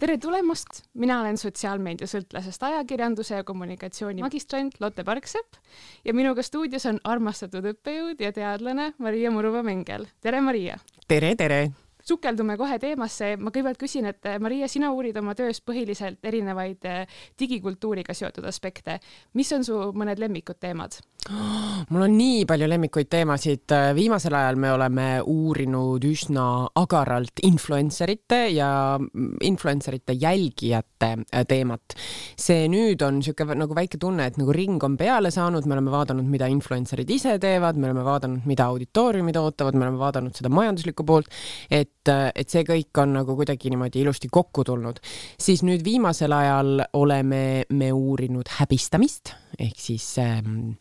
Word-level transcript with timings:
tere 0.00 0.16
tulemast, 0.16 0.78
mina 0.96 1.18
olen 1.20 1.36
sotsiaalmeediasõltlasest 1.40 2.62
ajakirjanduse 2.70 3.36
ja 3.36 3.44
kommunikatsiooni 3.44 4.24
magistrant 4.24 4.78
Lotte 4.80 5.04
Parksepp 5.04 5.58
ja 6.06 6.14
minuga 6.16 6.44
stuudios 6.46 6.86
on 6.88 7.00
armastatud 7.04 7.68
õppejõud 7.74 8.22
ja 8.24 8.32
teadlane 8.32 8.94
Maria 8.98 9.32
Muruva-Mengel. 9.34 10.08
tere, 10.24 10.40
Maria! 10.40 10.78
tere, 11.08 11.34
tere! 11.36 11.60
sukeldume 12.04 12.56
kohe 12.56 12.78
teemasse. 12.80 13.34
ma 13.36 13.52
kõigepealt 13.52 13.80
küsin, 13.82 14.08
et 14.08 14.30
Maria, 14.40 14.68
sina 14.68 14.88
uurid 14.92 15.16
oma 15.20 15.34
töös 15.36 15.60
põhiliselt 15.60 16.24
erinevaid 16.24 16.88
eh, 16.88 17.20
digikultuuriga 17.38 18.16
seotud 18.16 18.48
aspekte. 18.48 19.00
mis 19.34 19.52
on 19.52 19.64
su 19.64 19.76
mõned 19.92 20.18
lemmikud 20.18 20.60
teemad? 20.60 20.96
Mul 21.28 22.04
on 22.04 22.14
nii 22.16 22.44
palju 22.48 22.66
lemmikuid 22.68 23.08
teemasid. 23.12 23.72
viimasel 23.94 24.34
ajal 24.34 24.56
me 24.56 24.72
oleme 24.72 25.06
uurinud 25.20 26.04
üsna 26.08 26.44
agaralt 26.80 27.42
influencerite 27.44 28.40
ja 28.54 28.98
influencerite 29.44 30.16
jälgijate 30.16 31.10
teemat. 31.48 31.96
see 32.36 32.68
nüüd 32.72 33.02
on 33.04 33.20
niisugune 33.20 33.58
nagu 33.60 33.76
väike 33.76 33.98
tunne, 34.00 34.26
et 34.26 34.38
nagu 34.40 34.52
ring 34.52 34.82
on 34.84 34.96
peale 34.96 35.30
saanud, 35.30 35.66
me 35.66 35.76
oleme 35.76 35.92
vaadanud, 35.92 36.24
mida 36.24 36.48
influencer'id 36.48 37.10
ise 37.10 37.36
teevad, 37.38 37.76
me 37.76 37.90
oleme 37.90 38.04
vaadanud, 38.04 38.46
mida 38.48 38.70
auditooriumid 38.72 39.36
ootavad, 39.36 39.76
me 39.76 39.86
oleme 39.86 40.00
vaadanud 40.00 40.36
seda 40.36 40.48
majanduslikku 40.52 41.04
poolt, 41.04 41.28
et, 41.70 42.08
et 42.08 42.48
see 42.48 42.64
kõik 42.64 43.02
on 43.02 43.14
nagu 43.20 43.36
kuidagi 43.36 43.70
niimoodi 43.70 44.00
ilusti 44.04 44.32
kokku 44.32 44.64
tulnud. 44.64 45.00
siis 45.38 45.62
nüüd 45.66 45.84
viimasel 45.84 46.32
ajal 46.32 46.84
oleme 46.96 47.64
me 47.70 47.92
uurinud 47.92 48.48
häbistamist 48.60 49.34
ehk 49.60 49.80
siis 49.80 50.06
ähm, 50.18 50.72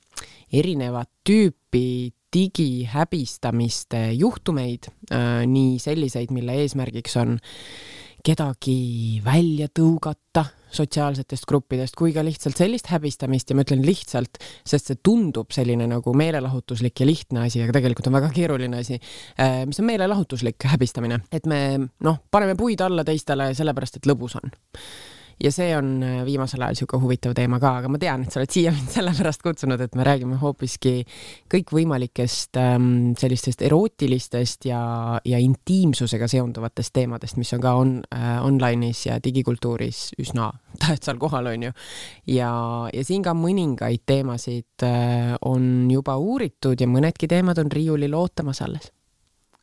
erinevat 0.53 1.09
tüüpi 1.27 2.11
digihäbistamiste 2.33 4.11
juhtumeid, 4.13 4.91
äh, 5.11 5.45
nii 5.49 5.79
selliseid, 5.81 6.33
mille 6.33 6.59
eesmärgiks 6.63 7.17
on 7.21 7.37
kedagi 8.25 9.21
välja 9.25 9.69
tõugata 9.71 10.45
sotsiaalsetest 10.69 11.47
gruppidest 11.49 11.95
kui 11.97 12.11
ka 12.13 12.21
lihtsalt 12.25 12.59
sellist 12.59 12.91
häbistamist 12.91 13.49
ja 13.49 13.57
ma 13.57 13.63
ütlen 13.65 13.81
lihtsalt, 13.85 14.37
sest 14.67 14.91
see 14.91 14.99
tundub 15.03 15.53
selline 15.55 15.87
nagu 15.89 16.13
meelelahutuslik 16.13 17.01
ja 17.01 17.07
lihtne 17.09 17.47
asi, 17.47 17.63
aga 17.63 17.73
tegelikult 17.79 18.11
on 18.11 18.19
väga 18.19 18.29
keeruline 18.35 18.83
asi, 18.83 18.99
äh, 19.41 19.63
mis 19.69 19.81
on 19.81 19.89
meelelahutuslik 19.89 20.69
häbistamine, 20.69 21.23
et 21.33 21.49
me 21.49 21.61
noh, 22.05 22.19
paneme 22.29 22.57
puid 22.59 22.81
alla 22.85 23.07
teistele 23.07 23.51
sellepärast, 23.57 23.97
et 23.97 24.11
lõbus 24.11 24.37
on 24.37 24.53
ja 25.43 25.51
see 25.53 25.69
on 25.77 26.03
äh, 26.03 26.19
viimasel 26.27 26.61
ajal 26.61 26.75
niisugune 26.75 27.03
huvitav 27.03 27.33
teema 27.37 27.59
ka, 27.61 27.75
aga 27.81 27.91
ma 27.91 27.99
tean, 28.01 28.25
et 28.25 28.33
sa 28.33 28.41
oled 28.41 28.53
siia 28.53 28.73
mind 28.75 28.91
sellepärast 28.97 29.43
kutsunud, 29.45 29.81
et 29.81 29.95
me 29.97 30.05
räägime 30.07 30.39
hoopiski 30.41 30.93
kõikvõimalikest 31.51 32.59
ähm, 32.61 32.89
sellistest 33.19 33.63
erootilistest 33.65 34.69
ja, 34.69 34.81
ja 35.25 35.41
intiimsusega 35.43 36.29
seonduvatest 36.31 36.93
teemadest, 36.95 37.39
mis 37.39 37.53
on 37.55 37.63
ka 37.63 37.75
on 37.79 37.95
äh, 38.15 38.37
online'is 38.45 39.05
ja 39.07 39.19
digikultuuris 39.23 40.09
üsna 40.19 40.51
tähtsal 40.83 41.19
kohal, 41.21 41.51
on 41.53 41.69
ju. 41.69 41.75
ja, 42.35 42.51
ja 42.93 43.07
siin 43.07 43.25
ka 43.25 43.35
mõningaid 43.37 44.05
teemasid 44.09 44.87
äh, 44.87 45.35
on 45.41 45.89
juba 45.91 46.19
uuritud 46.19 46.79
ja 46.79 46.87
mõnedki 46.89 47.31
teemad 47.31 47.59
on 47.63 47.71
riiulil 47.71 48.15
ootamas 48.17 48.63
alles 48.65 48.91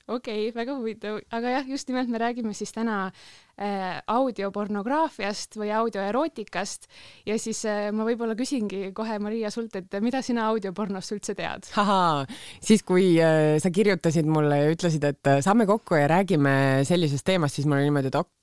okei 0.07 0.49
okay,, 0.49 0.55
väga 0.55 0.77
huvitav, 0.79 1.19
aga 1.35 1.57
jah, 1.59 1.69
just 1.69 1.91
nimelt 1.91 2.11
me 2.13 2.21
räägime 2.23 2.55
siis 2.55 2.73
täna 2.75 2.99
äh, 3.09 3.99
audiopornograafiast 4.07 5.59
või 5.59 5.73
audioerootikast 5.75 6.87
ja 7.27 7.39
siis 7.43 7.65
äh, 7.67 7.89
ma 7.97 8.07
võib-olla 8.07 8.37
küsingi 8.39 8.93
kohe 8.97 9.19
Maria 9.23 9.51
sult, 9.55 9.75
et 9.81 9.99
mida 10.05 10.23
sina 10.23 10.47
audiopornost 10.53 11.17
üldse 11.17 11.35
tead? 11.39 11.67
siis 12.61 12.87
kui 12.87 13.17
äh, 13.23 13.57
sa 13.63 13.73
kirjutasid 13.75 14.31
mulle 14.31 14.63
ja 14.63 14.73
ütlesid, 14.75 15.05
et 15.11 15.33
äh, 15.33 15.43
saame 15.45 15.67
kokku 15.67 15.99
ja 15.99 16.11
räägime 16.15 16.87
sellisest 16.87 17.27
teemast, 17.27 17.59
siis 17.59 17.67
mul 17.67 17.81
oli 17.81 17.91
niimoodi, 17.91 18.15
et 18.15 18.21
okei 18.23 18.35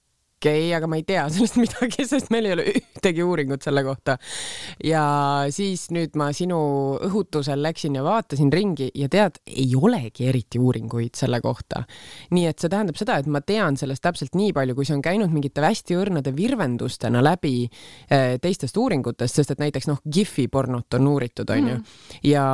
okei 0.44 0.67
okay,, 0.67 0.75
aga 0.75 0.88
ma 0.88 0.99
ei 0.99 1.05
tea 1.08 1.23
sellest 1.33 1.58
midagi, 1.61 2.05
sest 2.08 2.31
meil 2.34 2.50
ei 2.50 2.56
ole 2.57 2.66
ühtegi 2.73 3.23
uuringut 3.23 3.63
selle 3.63 3.84
kohta. 3.85 4.17
ja 4.84 5.03
siis 5.53 5.88
nüüd 5.95 6.17
ma 6.19 6.31
sinu 6.35 6.59
õhutusel 7.07 7.63
läksin 7.63 7.95
ja 7.95 8.03
vaatasin 8.03 8.51
ringi 8.53 8.90
ja 8.97 9.09
tead, 9.12 9.40
ei 9.47 9.72
olegi 9.79 10.28
eriti 10.28 10.59
uuringuid 10.59 11.16
selle 11.16 11.40
kohta. 11.41 11.85
nii 12.35 12.47
et 12.50 12.59
see 12.59 12.72
tähendab 12.72 13.00
seda, 13.00 13.19
et 13.22 13.29
ma 13.31 13.41
tean 13.41 13.78
sellest 13.79 14.03
täpselt 14.03 14.35
nii 14.35 14.51
palju, 14.56 14.75
kui 14.75 14.88
see 14.88 14.97
on 14.97 15.06
käinud 15.06 15.31
mingite 15.34 15.63
hästi 15.63 15.97
õrnade 16.00 16.35
virvendustena 16.35 17.23
läbi 17.23 17.56
eh, 17.63 18.35
teistest 18.41 18.78
uuringutest, 18.78 19.40
sest 19.40 19.56
et 19.56 19.63
näiteks 19.63 19.88
noh, 19.90 20.01
GIF-i 20.03 20.50
pornot 20.51 21.00
on 21.00 21.07
uuritud, 21.13 21.50
onju. 21.50 21.78
Mm. 21.79 22.19
ja, 22.28 22.46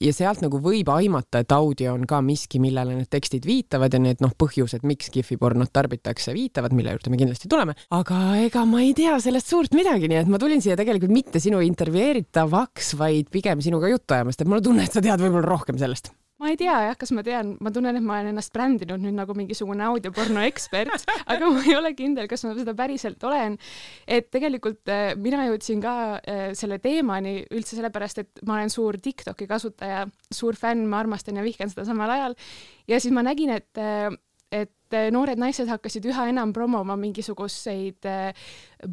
ja 0.00 0.14
sealt 0.14 0.44
nagu 0.44 0.60
võib 0.62 0.88
aimata, 0.92 1.42
et 1.42 1.52
audio 1.54 1.94
on 1.96 2.06
ka 2.08 2.20
miski, 2.24 2.60
millele 2.62 2.94
need 3.00 3.10
tekstid 3.10 3.46
viitavad 3.48 3.94
ja 3.94 4.00
need 4.02 4.22
noh, 4.22 4.34
põhjused, 4.38 4.86
miks 4.86 5.10
GIF-i 5.14 5.38
pornot 5.40 5.72
tarbitakse, 5.74 6.34
viitavad, 6.36 6.74
mille 6.76 6.94
juurde 6.94 7.12
me 7.12 7.23
kindlasti 7.24 7.50
tuleme, 7.50 7.76
aga 7.96 8.20
ega 8.44 8.64
ma 8.68 8.82
ei 8.84 8.92
tea 8.96 9.16
sellest 9.22 9.50
suurt 9.52 9.76
midagi, 9.76 10.10
nii 10.10 10.22
et 10.22 10.30
ma 10.30 10.40
tulin 10.40 10.62
siia 10.64 10.76
tegelikult 10.80 11.14
mitte 11.14 11.42
sinu 11.42 11.62
intervjueeritavaks, 11.64 12.94
vaid 13.00 13.32
pigem 13.34 13.64
sinuga 13.64 13.90
juttu 13.92 14.16
ajamast, 14.16 14.44
et 14.44 14.50
mul 14.50 14.62
on 14.62 14.68
tunne, 14.70 14.84
et 14.86 14.94
sa 14.94 15.02
tead 15.04 15.24
võib-olla 15.24 15.48
rohkem 15.48 15.80
sellest 15.80 16.12
ma 16.42 16.50
ei 16.50 16.58
tea 16.60 16.74
jah, 16.88 16.96
kas 16.98 17.12
ma 17.14 17.22
tean, 17.24 17.54
ma 17.62 17.70
tunnen, 17.72 17.96
et 17.96 18.04
ma 18.04 18.18
olen 18.18 18.32
ennast 18.32 18.52
brändinud 18.54 19.00
nüüd 19.00 19.14
nagu 19.16 19.36
mingisugune 19.38 19.84
audioporno 19.86 20.42
ekspert 20.44 21.06
aga 21.32 21.50
ma 21.50 21.62
ei 21.62 21.76
ole 21.78 21.94
kindel, 21.96 22.28
kas 22.30 22.44
ma 22.46 22.52
seda 22.58 22.74
päriselt 22.76 23.22
olen. 23.24 23.56
et 24.04 24.28
tegelikult 24.34 24.92
äh, 24.92 25.14
mina 25.20 25.46
jõudsin 25.48 25.82
ka 25.84 25.94
äh, 26.18 26.44
selle 26.58 26.80
teemani 26.84 27.38
üldse 27.54 27.78
sellepärast, 27.78 28.20
et 28.24 28.44
ma 28.44 28.58
olen 28.58 28.72
suur 28.72 28.98
Tiktoki 29.04 29.48
kasutaja, 29.50 30.04
suur 30.32 30.58
fänn, 30.58 30.88
ma 30.90 31.00
armastan 31.04 31.40
ja 31.40 31.46
vihkan 31.46 31.72
seda 31.72 31.86
samal 31.88 32.12
ajal. 32.12 32.36
ja 32.90 33.00
siis 33.00 33.14
ma 33.14 33.24
nägin, 33.24 33.54
et 33.54 33.80
äh, 33.80 34.10
et 34.54 34.96
noored 35.10 35.40
naised 35.40 35.66
hakkasid 35.66 36.04
üha 36.06 36.28
enam 36.30 36.52
promoma 36.54 36.94
mingisuguseid 37.00 38.06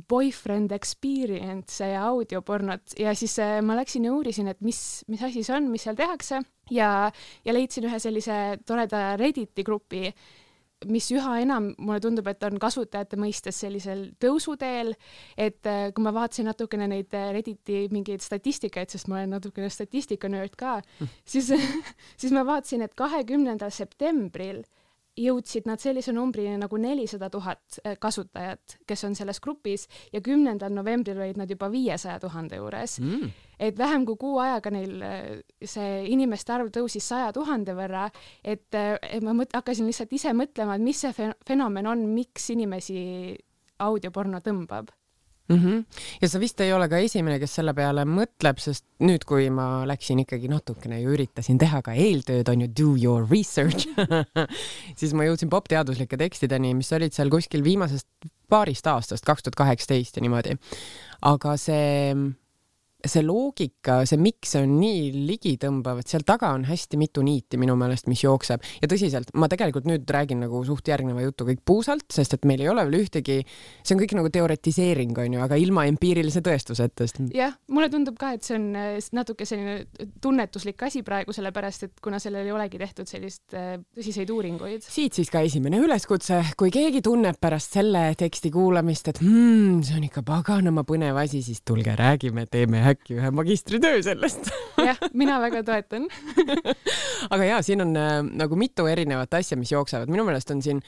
boyfriend 0.10 0.74
experience'e 0.74 1.92
ja 1.92 2.08
audiopornot. 2.10 2.96
Ja 2.98 3.14
siis 3.18 3.38
ma 3.62 3.78
läksin 3.78 4.08
ja 4.08 4.14
uurisin, 4.16 4.50
et 4.50 4.62
mis, 4.66 4.82
mis 5.12 5.22
asi 5.22 5.44
see 5.46 5.56
on, 5.60 5.70
mis 5.70 5.86
seal 5.86 6.00
tehakse. 6.00 6.42
Ja, 6.74 7.12
ja 7.46 7.54
leidsin 7.54 7.86
ühe 7.86 8.00
sellise 8.02 8.38
toreda 8.66 9.12
Redditi 9.20 9.66
grupi, 9.68 10.10
mis 10.90 11.08
üha 11.14 11.36
enam 11.44 11.72
mulle 11.78 12.00
tundub, 12.02 12.28
et 12.32 12.44
on 12.48 12.58
kasutajate 12.62 13.20
mõistes 13.20 13.60
sellisel 13.64 14.08
tõusuteel, 14.22 14.94
et 15.38 15.70
äh, 15.70 15.90
kui 15.94 16.06
ma 16.06 16.14
vaatasin 16.16 16.50
natukene 16.50 16.88
neid 16.90 17.14
äh, 17.18 17.30
Redditi 17.36 17.84
mingeid 17.94 18.24
statistikaid, 18.26 18.90
sest 18.94 19.10
ma 19.12 19.20
olen 19.20 19.36
natukene 19.38 19.70
statistikanörd 19.72 20.58
ka 20.58 20.80
mm., 20.82 21.16
siis 21.26 21.52
siis 22.22 22.34
ma 22.34 22.46
vaatasin, 22.48 22.86
et 22.88 22.96
kahekümnendal 22.98 23.74
septembril 23.74 24.64
jõudsid 25.20 25.68
nad 25.68 25.82
sellise 25.82 26.14
numbrini 26.16 26.56
nagu 26.62 26.78
nelisada 26.80 27.30
tuhat 27.32 27.80
äh, 27.84 27.98
kasutajat, 28.00 28.78
kes 28.88 29.04
on 29.08 29.16
selles 29.18 29.42
grupis 29.44 29.88
ja 30.14 30.22
kümnendal 30.24 30.74
novembril 30.74 31.20
olid 31.20 31.40
nad 31.42 31.52
juba 31.52 31.72
viiesaja 31.72 32.20
tuhande 32.20 32.62
juures. 32.62 33.00
Mm. 33.04 33.34
Et 33.62 33.78
vähem 33.78 34.06
kui 34.08 34.18
kuu 34.22 34.40
ajaga 34.42 34.72
neil 34.74 35.04
äh, 35.06 35.28
see 35.64 36.06
inimeste 36.14 36.56
arv 36.56 36.72
tõusis 36.74 37.12
saja 37.14 37.34
tuhande 37.36 37.76
võrra, 37.78 38.08
et, 38.44 38.70
et 38.72 39.22
ma 39.24 39.36
mõt-, 39.36 39.54
hakkasin 39.58 39.90
lihtsalt 39.90 40.16
ise 40.16 40.34
mõtlema, 40.38 40.78
et 40.78 40.86
mis 40.86 41.04
see 41.04 41.32
fenomen 41.48 41.92
on, 41.92 42.08
miks 42.16 42.50
inimesi 42.56 43.02
audioporno 43.82 44.40
tõmbab 44.46 44.92
mm. 45.50 45.58
-hmm. 45.58 46.02
ja 46.22 46.30
sa 46.30 46.40
vist 46.40 46.62
ei 46.62 46.74
ole 46.74 46.90
ka 46.90 46.98
esimene, 46.98 47.40
kes 47.40 47.56
selle 47.60 47.74
peale 47.74 48.06
mõtleb, 48.06 48.60
sest 48.60 48.86
nüüd, 49.00 49.26
kui 49.26 49.50
ma 49.50 49.86
läksin 49.88 50.20
ikkagi 50.24 50.52
natukene 50.52 51.02
ju 51.02 51.16
üritasin 51.16 51.60
teha 51.62 51.82
ka 51.82 51.94
eeltööd, 51.94 52.50
on 52.50 52.62
ju 52.66 52.68
do 52.68 52.90
your 52.98 53.28
research 53.32 53.88
siis 55.00 55.14
ma 55.14 55.26
jõudsin 55.26 55.50
popteaduslike 55.50 56.18
tekstideni, 56.18 56.74
mis 56.78 56.92
olid 56.92 57.14
seal 57.14 57.30
kuskil 57.30 57.64
viimasest 57.64 58.08
paarist 58.52 58.88
aastast, 58.88 59.26
kaks 59.26 59.44
tuhat 59.44 59.56
kaheksateist 59.56 60.18
ja 60.18 60.22
niimoodi. 60.22 60.58
aga 61.22 61.58
see 61.58 62.16
see 63.08 63.24
loogika, 63.26 64.02
see 64.10 64.20
miks 64.22 64.52
see 64.52 64.64
on 64.66 64.76
nii 64.80 65.10
ligitõmbav, 65.30 66.02
et 66.02 66.12
seal 66.12 66.26
taga 66.28 66.52
on 66.56 66.66
hästi 66.68 67.00
mitu 67.00 67.24
niiti 67.26 67.60
minu 67.62 67.76
meelest, 67.80 68.10
mis 68.12 68.24
jookseb 68.24 68.64
ja 68.82 68.90
tõsiselt, 68.92 69.32
ma 69.38 69.50
tegelikult 69.52 69.88
nüüd 69.90 70.10
räägin 70.12 70.42
nagu 70.44 70.62
suht 70.68 70.88
järgneva 70.92 71.24
jutu 71.26 71.48
kõik 71.48 71.64
puusalt, 71.66 72.08
sest 72.12 72.36
et 72.38 72.48
meil 72.50 72.64
ei 72.64 72.72
ole 72.72 72.86
veel 72.88 73.02
ühtegi, 73.04 73.40
see 73.82 73.96
on 73.96 74.02
kõik 74.02 74.16
nagu 74.18 74.32
teoretiseering 74.34 75.18
onju, 75.26 75.42
aga 75.46 75.60
ilma 75.62 75.86
empiirilise 75.90 76.44
tõestuseta. 76.46 77.08
jah, 77.36 77.56
mulle 77.72 77.90
tundub 77.94 78.18
ka, 78.20 78.34
et 78.38 78.46
see 78.48 78.58
on 78.58 78.68
äh, 78.78 78.98
natuke 79.16 79.48
selline 79.48 80.10
tunnetuslik 80.22 80.82
asi 80.88 81.04
praegu, 81.08 81.34
sellepärast 81.36 81.88
et 81.88 82.04
kuna 82.04 82.20
sellel 82.22 82.50
ei 82.50 82.56
olegi 82.56 82.82
tehtud 82.82 83.10
sellist 83.10 83.56
äh, 83.58 83.78
tõsiseid 83.98 84.32
uuringuid. 84.34 84.86
siit 84.86 85.18
siis 85.18 85.32
ka 85.32 85.44
esimene 85.46 85.82
üleskutse, 85.82 86.42
kui 86.60 86.74
keegi 86.74 87.04
tunneb 87.06 87.40
pärast 87.42 87.78
selle 87.80 88.12
teksti 88.20 88.52
kuulamist, 88.54 89.12
et 89.12 89.22
hmm, 89.24 89.82
see 89.88 89.98
on 89.98 90.08
ikka 90.08 90.26
paganama 90.28 90.84
põnev 90.88 91.18
asi, 91.22 91.42
siis 91.46 91.64
tulge 91.66 91.96
räägime, 91.98 92.46
teeme 92.52 92.84
äkki 92.94 93.18
ühe 93.20 93.32
magistritöö 93.36 94.02
sellest. 94.06 94.52
Jah, 94.82 95.00
mina 95.14 95.40
väga 95.42 95.64
toetan. 95.68 96.08
Aga 97.34 97.44
ja 97.48 97.60
siin 97.66 97.84
on 97.86 97.96
äh, 97.98 98.20
nagu 98.24 98.58
mitu 98.60 98.88
erinevat 98.90 99.34
asja, 99.40 99.58
mis 99.60 99.72
jooksevad, 99.74 100.12
minu 100.12 100.26
meelest 100.28 100.52
on 100.54 100.64
siin 100.64 100.82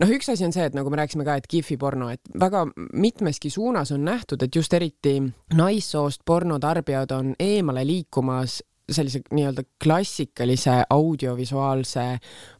noh, 0.00 0.12
üks 0.12 0.30
asi 0.32 0.46
on 0.46 0.54
see, 0.54 0.64
et 0.68 0.76
nagu 0.76 0.90
me 0.90 0.98
rääkisime 1.00 1.26
ka, 1.26 1.36
et 1.38 1.48
Gifi 1.50 1.76
porno, 1.80 2.08
et 2.12 2.22
väga 2.40 2.64
mitmeski 2.76 3.50
suunas 3.52 3.92
on 3.94 4.04
nähtud, 4.06 4.42
et 4.44 4.56
just 4.56 4.72
eriti 4.76 5.18
naissoost 5.56 6.22
pornotarbijad 6.28 7.12
on 7.16 7.34
eemale 7.40 7.84
liikumas 7.86 8.60
sellise 8.90 9.22
nii-öelda 9.30 9.62
klassikalise 9.84 10.82
audiovisuaalse 10.90 12.06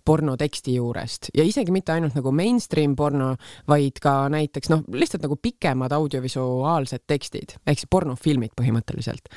pornoteksti 0.05 0.75
juurest. 0.75 1.31
Ja 1.35 1.45
isegi 1.45 1.75
mitte 1.75 1.93
ainult 1.93 2.15
nagu 2.19 2.33
mainstream 2.33 2.97
porno, 2.97 3.35
vaid 3.69 4.01
ka 4.03 4.29
näiteks 4.33 4.73
noh, 4.73 4.87
lihtsalt 4.93 5.27
nagu 5.27 5.37
pikemad 5.43 5.93
audiovisuaalsed 5.93 7.07
tekstid 7.07 7.59
ehk 7.67 7.83
siis 7.83 7.91
pornofilmid 7.91 8.57
põhimõtteliselt. 8.59 9.31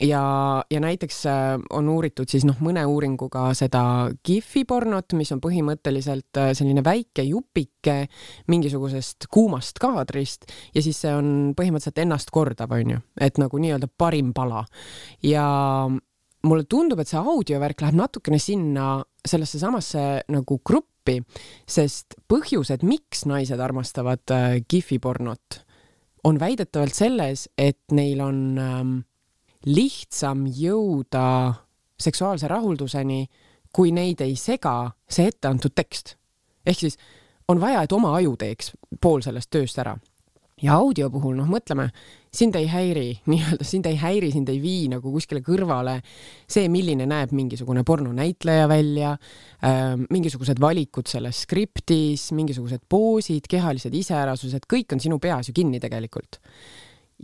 Ja, 0.00 0.64
ja 0.70 0.80
näiteks 0.80 1.26
äh, 1.26 1.60
on 1.70 1.88
uuritud 1.88 2.30
siis 2.30 2.44
noh, 2.46 2.58
mõne 2.62 2.84
uuringuga 2.86 3.48
seda 3.58 3.82
GIF-i 4.24 4.62
pornot, 4.68 5.14
mis 5.18 5.32
on 5.34 5.40
põhimõtteliselt 5.42 6.38
äh, 6.38 6.52
selline 6.54 6.84
väike 6.86 7.24
jupike 7.26 7.96
mingisugusest 8.46 9.26
kuumast 9.32 9.80
kaadrist 9.82 10.46
ja 10.74 10.84
siis 10.84 11.00
see 11.02 11.14
on 11.14 11.32
põhimõtteliselt 11.58 11.98
ennast 12.04 12.30
kordav, 12.30 12.76
onju, 12.78 13.00
et 13.20 13.42
nagu 13.42 13.58
nii-öelda 13.58 13.90
parim 13.98 14.30
pala. 14.36 14.62
Ja 15.26 15.48
mulle 16.48 16.66
tundub, 16.68 17.00
et 17.02 17.10
see 17.10 17.20
audiovärk 17.20 17.82
läheb 17.84 17.98
natukene 17.98 18.38
sinna 18.42 18.98
sellesse 19.28 19.60
samasse 19.60 20.04
nagu 20.32 20.58
gruppi, 20.64 21.18
sest 21.68 22.18
põhjused, 22.30 22.84
miks 22.86 23.24
naised 23.28 23.60
armastavad 23.60 24.34
äh, 24.34 24.58
GIF-i 24.68 25.00
pornot, 25.02 25.62
on 26.28 26.40
väidetavalt 26.40 26.96
selles, 26.96 27.46
et 27.58 27.80
neil 27.94 28.20
on 28.24 28.40
ähm, 28.58 28.96
lihtsam 29.68 30.46
jõuda 30.50 31.24
seksuaalse 31.98 32.50
rahulduseni, 32.50 33.22
kui 33.74 33.92
neid 33.94 34.20
ei 34.24 34.36
sega 34.38 34.90
see 35.08 35.28
etteantud 35.28 35.74
tekst. 35.76 36.16
ehk 36.66 36.78
siis 36.78 36.98
on 37.48 37.60
vaja, 37.60 37.82
et 37.82 37.92
oma 37.92 38.12
aju 38.18 38.36
teeks 38.36 38.72
pool 39.00 39.22
sellest 39.24 39.50
tööst 39.50 39.78
ära 39.80 39.96
ja 40.62 40.78
audio 40.78 41.08
puhul, 41.10 41.36
noh, 41.38 41.48
mõtleme, 41.48 41.88
sind 42.34 42.56
ei 42.58 42.68
häiri 42.70 43.08
nii-öelda, 43.30 43.66
sind 43.66 43.86
ei 43.88 43.98
häiri, 44.00 44.30
sind 44.32 44.48
ei 44.52 44.60
vii 44.62 44.88
nagu 44.92 45.12
kuskile 45.12 45.42
kõrvale 45.44 45.98
see, 46.04 46.68
milline 46.72 47.08
näeb 47.08 47.32
mingisugune 47.36 47.84
pornonäitleja 47.88 48.68
välja 48.70 49.14
äh,, 49.14 49.94
mingisugused 50.10 50.60
valikud 50.60 51.08
selles 51.10 51.44
skriptis, 51.46 52.30
mingisugused 52.36 52.84
poosid, 52.88 53.48
kehalised 53.50 53.94
iseärasused, 53.94 54.68
kõik 54.70 54.96
on 54.96 55.04
sinu 55.04 55.20
peas 55.22 55.50
ju 55.50 55.56
kinni 55.56 55.80
tegelikult. 55.80 56.40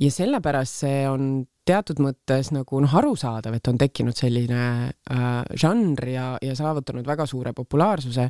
ja 0.00 0.10
sellepärast 0.10 0.80
see 0.84 1.04
on 1.08 1.44
teatud 1.64 2.00
mõttes 2.02 2.50
nagu 2.52 2.80
noh, 2.82 2.96
arusaadav, 2.98 3.54
et 3.56 3.68
on 3.70 3.78
tekkinud 3.80 4.16
selline 4.16 4.64
äh, 4.90 5.28
žanr 5.60 6.08
ja, 6.10 6.26
ja 6.42 6.56
saavutanud 6.58 7.06
väga 7.06 7.26
suure 7.30 7.54
populaarsuse, 7.56 8.28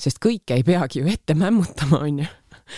sest 0.00 0.22
kõike 0.22 0.56
ei 0.56 0.64
peagi 0.64 1.02
ju 1.02 1.10
ette 1.10 1.36
mämmutama, 1.36 2.04
onju 2.06 2.28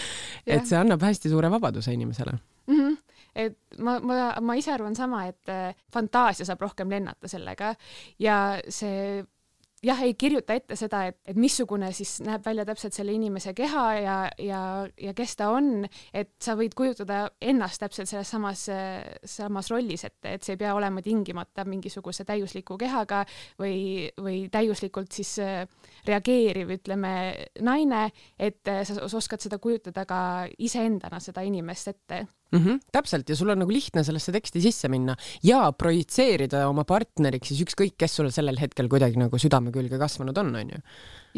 et 0.54 0.66
see 0.66 0.78
annab 0.78 1.04
hästi 1.06 1.30
suure 1.30 1.50
vabaduse 1.52 1.94
inimesele 1.94 2.34
mm. 2.34 2.78
-hmm 2.78 3.01
et 3.34 3.58
ma, 3.78 3.98
ma, 4.00 4.32
ma 4.40 4.56
ise 4.58 4.72
arvan 4.74 4.96
sama, 4.98 5.26
et 5.30 5.52
äh, 5.52 5.76
fantaasia 5.92 6.46
saab 6.48 6.64
rohkem 6.64 6.90
lennata 6.92 7.30
sellega 7.30 7.74
ja 8.20 8.38
see 8.68 9.22
jah, 9.82 10.00
ei 10.04 10.14
kirjuta 10.18 10.54
ette 10.56 10.76
seda, 10.78 11.02
et, 11.10 11.18
et 11.28 11.38
missugune 11.38 11.88
siis 11.94 12.16
näeb 12.24 12.44
välja 12.46 12.64
täpselt 12.66 12.94
selle 12.96 13.14
inimese 13.16 13.52
keha 13.56 13.84
ja, 13.98 14.16
ja, 14.40 14.60
ja 15.00 15.14
kes 15.16 15.34
ta 15.38 15.50
on, 15.54 15.86
et 16.14 16.32
sa 16.42 16.54
võid 16.58 16.76
kujutada 16.78 17.24
ennast 17.42 17.82
täpselt 17.82 18.10
selles 18.10 18.30
samas, 18.32 18.64
samas 19.28 19.70
rollis, 19.72 20.06
et, 20.08 20.18
et 20.34 20.44
see 20.44 20.56
ei 20.56 20.62
pea 20.62 20.74
olema 20.78 21.02
tingimata 21.04 21.66
mingisuguse 21.68 22.26
täiusliku 22.28 22.78
kehaga 22.80 23.24
või, 23.60 24.06
või 24.22 24.44
täiuslikult 24.52 25.12
siis 25.14 25.34
äh, 25.42 25.64
reageeriv, 26.06 26.76
ütleme, 26.78 27.14
naine, 27.66 28.06
et 28.38 28.70
äh, 28.70 28.84
sa 28.86 29.02
oskad 29.08 29.42
seda 29.42 29.58
kujutada 29.62 30.06
ka 30.08 30.22
iseendana, 30.62 31.20
seda 31.22 31.44
inimest 31.46 31.90
ette 31.92 32.22
mm. 32.52 32.58
-hmm, 32.58 32.80
täpselt 32.92 33.28
ja 33.28 33.36
sul 33.36 33.52
on 33.52 33.62
nagu 33.64 33.72
lihtne 33.72 34.04
sellesse 34.04 34.32
teksti 34.32 34.62
sisse 34.64 34.90
minna 34.92 35.16
ja 35.42 35.64
projitseerida 35.72 36.66
oma 36.68 36.84
partneriks 36.88 37.52
siis 37.52 37.64
ükskõik, 37.66 37.96
kes 37.98 38.20
sul 38.20 38.30
sellel 38.30 38.60
hetkel 38.60 38.88
kuidagi 38.92 39.20
nagu 39.20 39.38
südame 39.38 39.72
külge 39.72 39.98
kasvanud 39.98 40.38
on, 40.38 40.54
onju. 40.62 40.84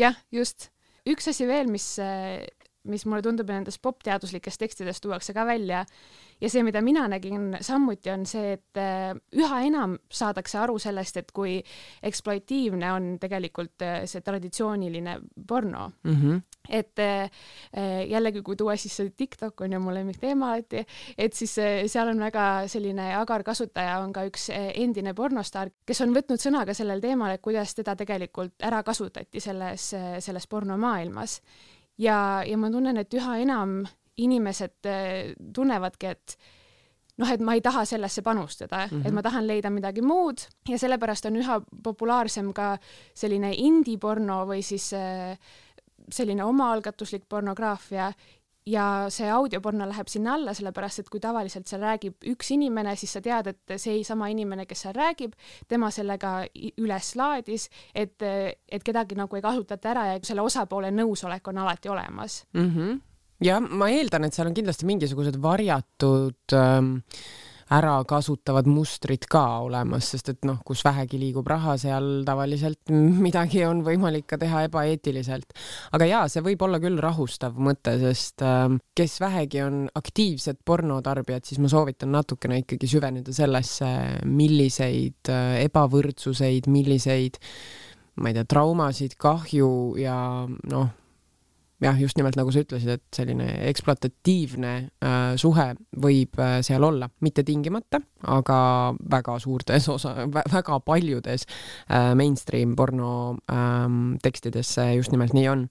jah, 0.01 0.19
just. 0.33 0.71
üks 1.07 1.29
asi 1.29 1.47
veel, 1.47 1.69
mis, 1.69 1.99
mis 2.89 3.05
mulle 3.07 3.23
tundub, 3.23 3.51
nendes 3.51 3.79
popteaduslikes 3.79 4.59
tekstides 4.59 5.01
tuuakse 5.05 5.35
ka 5.37 5.45
välja 5.47 5.85
ja 6.41 6.51
see, 6.51 6.63
mida 6.65 6.81
mina 6.83 7.07
nägin 7.09 7.57
samuti, 7.61 8.11
on 8.11 8.25
see, 8.27 8.57
et 8.57 8.81
üha 9.37 9.61
enam 9.67 9.99
saadakse 10.11 10.59
aru 10.59 10.79
sellest, 10.79 11.21
et 11.21 11.31
kui 11.33 11.59
eksploitiivne 12.03 12.93
on 12.93 13.15
tegelikult 13.21 13.85
see 14.09 14.25
traditsiooniline 14.25 15.21
porno 15.47 15.91
mm. 16.03 16.21
-hmm 16.21 16.43
et 16.69 16.99
äh, 16.99 17.31
jällegi, 18.09 18.43
kui 18.43 18.57
tuua 18.57 18.77
siis 18.81 18.97
see 18.97 19.13
TikTok 19.17 19.65
on 19.67 19.77
ju 19.77 19.81
mu 19.83 19.95
lemmikteema 19.95 20.53
alati, 20.53 20.85
et 21.19 21.37
siis 21.37 21.57
äh, 21.63 21.83
seal 21.91 22.13
on 22.13 22.23
väga 22.25 22.47
selline 22.73 23.11
agar 23.19 23.45
kasutaja 23.47 23.99
on 24.05 24.13
ka 24.13 24.25
üks 24.31 24.49
endine 24.55 25.15
pornostaar, 25.15 25.73
kes 25.87 26.01
on 26.07 26.15
võtnud 26.17 26.41
sõna 26.41 26.65
ka 26.67 26.75
sellel 26.77 27.03
teemal, 27.05 27.35
et 27.35 27.45
kuidas 27.45 27.75
teda 27.77 27.97
tegelikult 27.97 28.57
ära 28.65 28.83
kasutati 28.87 29.41
selles, 29.41 29.93
selles 30.25 30.47
pornomaailmas. 30.47 31.41
ja, 31.99 32.43
ja 32.47 32.59
ma 32.59 32.71
tunnen, 32.71 32.97
et 32.97 33.15
üha 33.15 33.39
enam 33.43 33.83
inimesed 34.17 34.87
tunnevadki, 35.55 36.07
et 36.07 36.37
noh, 37.21 37.31
et 37.31 37.43
ma 37.45 37.55
ei 37.57 37.63
taha 37.65 37.85
sellesse 37.89 38.23
panustada 38.27 38.85
mm, 38.85 38.91
-hmm. 38.91 39.01
et 39.01 39.07
mhm. 39.07 39.15
ma 39.15 39.23
tahan 39.23 39.47
leida 39.47 39.71
midagi 39.71 40.03
muud 40.03 40.47
ja 40.69 40.79
sellepärast 40.79 41.27
on 41.27 41.37
üha 41.37 41.61
populaarsem 41.83 42.53
ka 42.53 42.77
selline 43.15 43.53
indie-porno 43.57 44.45
või 44.47 44.63
siis 44.63 44.93
äh, 44.93 45.39
selline 46.13 46.45
omaalgatuslik 46.45 47.29
pornograafia 47.29 48.13
ja 48.67 48.85
see 49.13 49.29
audioporno 49.29 49.87
läheb 49.89 50.09
sinna 50.09 50.35
alla, 50.39 50.55
sellepärast 50.57 51.03
et 51.03 51.09
kui 51.13 51.21
tavaliselt 51.21 51.69
seal 51.69 51.83
räägib 51.85 52.29
üks 52.33 52.51
inimene, 52.55 52.95
siis 52.97 53.13
sa 53.17 53.21
tead, 53.25 53.51
et 53.53 53.75
seesama 53.81 54.31
inimene, 54.33 54.65
kes 54.69 54.87
seal 54.87 54.97
räägib, 54.97 55.35
tema 55.69 55.91
sellega 55.93 56.37
üles 56.81 57.11
laadis, 57.21 57.69
et, 57.95 58.25
et 58.25 58.87
kedagi 58.87 59.19
nagu 59.19 59.37
ei 59.37 59.45
kasutata 59.45 59.93
ära 59.93 60.07
ja 60.13 60.21
selle 60.25 60.45
osapoole 60.47 60.93
nõusolek 60.95 61.53
on 61.53 61.61
alati 61.65 61.93
olemas 61.93 62.45
mm. 62.55 62.71
-hmm. 62.71 63.01
ja 63.45 63.61
ma 63.61 63.91
eeldan, 63.93 64.25
et 64.25 64.35
seal 64.35 64.49
on 64.49 64.57
kindlasti 64.57 64.89
mingisugused 64.89 65.41
varjatud 65.43 66.57
ähm, 66.57 66.97
ärakasutavad 67.79 68.69
mustrid 68.71 69.27
ka 69.31 69.43
olemas, 69.65 70.11
sest 70.15 70.31
et 70.33 70.49
noh, 70.49 70.61
kus 70.67 70.85
vähegi 70.87 71.21
liigub 71.21 71.49
raha, 71.51 71.77
seal 71.81 72.25
tavaliselt 72.27 72.93
midagi 73.27 73.65
on 73.69 73.85
võimalik 73.87 74.29
ka 74.31 74.39
teha 74.41 74.65
ebaeetiliselt. 74.69 75.55
aga 75.97 76.09
jaa, 76.09 76.25
see 76.33 76.45
võib 76.45 76.65
olla 76.67 76.81
küll 76.83 77.01
rahustav 77.03 77.59
mõte, 77.59 77.97
sest 78.03 78.45
äh, 78.47 78.67
kes 78.97 79.19
vähegi 79.23 79.63
on 79.65 79.85
aktiivsed 79.95 80.63
pornotarbijad, 80.67 81.47
siis 81.49 81.63
ma 81.63 81.71
soovitan 81.73 82.15
natukene 82.15 82.63
ikkagi 82.65 82.91
süveneda 82.91 83.35
sellesse, 83.35 83.89
milliseid 84.25 85.33
äh, 85.33 85.63
ebavõrdsuseid, 85.69 86.69
milliseid 86.73 87.41
ma 88.21 88.31
ei 88.31 88.37
tea, 88.37 88.47
traumasid, 88.47 89.17
kahju 89.21 89.71
ja 89.99 90.19
noh 90.71 90.93
jah, 91.85 92.01
just 92.01 92.19
nimelt 92.19 92.39
nagu 92.39 92.53
sa 92.53 92.63
ütlesid, 92.65 92.97
et 92.97 93.05
selline 93.15 93.47
ekspluatatiivne 93.69 94.73
äh, 95.05 95.35
suhe 95.41 95.69
võib 96.01 96.41
äh, 96.41 96.59
seal 96.67 96.85
olla, 96.87 97.09
mitte 97.25 97.45
tingimata, 97.47 98.01
aga 98.35 98.59
väga 99.13 99.39
suurtes 99.43 99.89
osa, 99.93 100.15
väga 100.33 100.81
paljudes 100.87 101.47
äh, 101.47 102.13
mainstream 102.19 102.75
porno 102.79 103.37
ähm, 103.53 104.17
tekstides 104.25 104.75
see 104.79 104.99
just 104.99 105.15
nimelt 105.15 105.35
nii 105.37 105.49
on. 105.53 105.69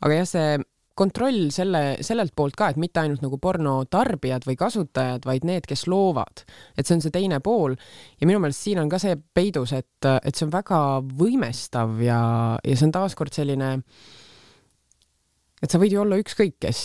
aga 0.00 0.20
jah, 0.20 0.28
see 0.28 0.60
kontroll 1.00 1.48
selle, 1.54 1.96
sellelt 2.04 2.34
poolt 2.36 2.58
ka, 2.58 2.70
et 2.72 2.80
mitte 2.80 3.00
ainult 3.00 3.22
nagu 3.24 3.38
porno 3.40 3.78
tarbijad 3.88 4.44
või 4.44 4.56
kasutajad, 4.60 5.24
vaid 5.24 5.46
need, 5.48 5.64
kes 5.68 5.86
loovad, 5.88 6.42
et 6.76 6.84
see 6.84 6.98
on 6.98 7.04
see 7.04 7.14
teine 7.14 7.38
pool. 7.40 7.76
Ja 8.20 8.28
minu 8.28 8.42
meelest 8.42 8.66
siin 8.66 8.82
on 8.82 8.90
ka 8.92 9.00
see 9.00 9.16
peidus, 9.16 9.72
et, 9.72 10.08
et 10.20 10.34
see 10.34 10.44
on 10.44 10.52
väga 10.52 10.80
võimestav 11.22 12.02
ja, 12.04 12.20
ja 12.60 12.76
see 12.76 12.90
on 12.90 12.96
taaskord 12.98 13.32
selline 13.32 13.70
äh, 13.78 14.18
et 15.62 15.70
sa 15.70 15.80
võid 15.80 15.94
ju 15.94 16.02
olla 16.02 16.18
ükskõik 16.20 16.58
kes. 16.62 16.82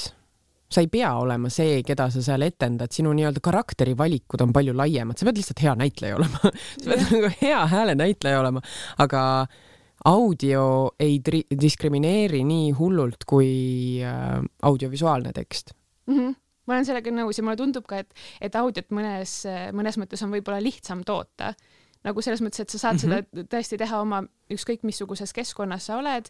Sa 0.71 0.81
ei 0.81 0.89
pea 0.91 1.11
olema 1.21 1.49
see, 1.53 1.81
keda 1.85 2.07
sa 2.11 2.23
seal 2.25 2.41
etendad, 2.47 2.91
sinu 2.91 3.13
nii-öelda 3.15 3.41
karakterivalikud 3.43 4.41
on 4.41 4.53
palju 4.55 4.73
laiemad, 4.75 5.17
sa 5.17 5.27
pead 5.27 5.39
lihtsalt 5.39 5.61
hea 5.61 5.75
näitleja 5.77 6.17
olema. 6.17 6.51
Sa 6.81 6.89
pead 6.89 7.03
nagu 7.05 7.29
hea 7.41 7.59
häälenäitleja 7.71 8.39
olema, 8.41 8.63
aga 9.05 9.21
audio 10.09 10.63
ei 10.99 11.19
diskrimineeri 11.61 12.41
nii 12.45 12.73
hullult 12.79 13.23
kui 13.29 13.51
äh, 14.03 14.41
audiovisuaalne 14.61 15.31
tekst. 15.37 15.71
Mm. 16.07 16.17
-hmm 16.19 16.33
ma 16.65 16.73
olen 16.73 16.85
sellega 16.87 17.13
nõus 17.13 17.37
ja 17.37 17.45
mulle 17.45 17.59
tundub 17.59 17.85
ka, 17.85 18.01
et, 18.01 18.13
et 18.41 18.55
audiot 18.57 18.87
mõnes, 18.95 19.37
mõnes 19.77 19.99
mõttes 20.01 20.23
on 20.25 20.31
võib-olla 20.33 20.57
lihtsam 20.63 21.03
toota. 21.05 21.53
Nagu 22.05 22.21
selles 22.21 22.41
mõttes, 22.41 22.61
et 22.61 22.73
sa 22.73 22.79
saad 22.81 22.97
mm 22.97 23.11
-hmm. 23.11 23.27
seda 23.29 23.47
tõesti 23.53 23.77
teha 23.81 24.01
oma 24.01 24.23
ükskõik 24.49 24.83
missuguses 24.85 25.33
keskkonnas 25.33 25.85
sa 25.85 25.97
oled 25.97 26.29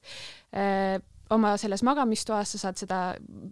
äh, 0.55 0.99
oma 1.33 1.55
selles 1.57 1.81
magamistoas 1.85 2.53
sa 2.53 2.61
saad 2.67 2.79
seda 2.79 2.99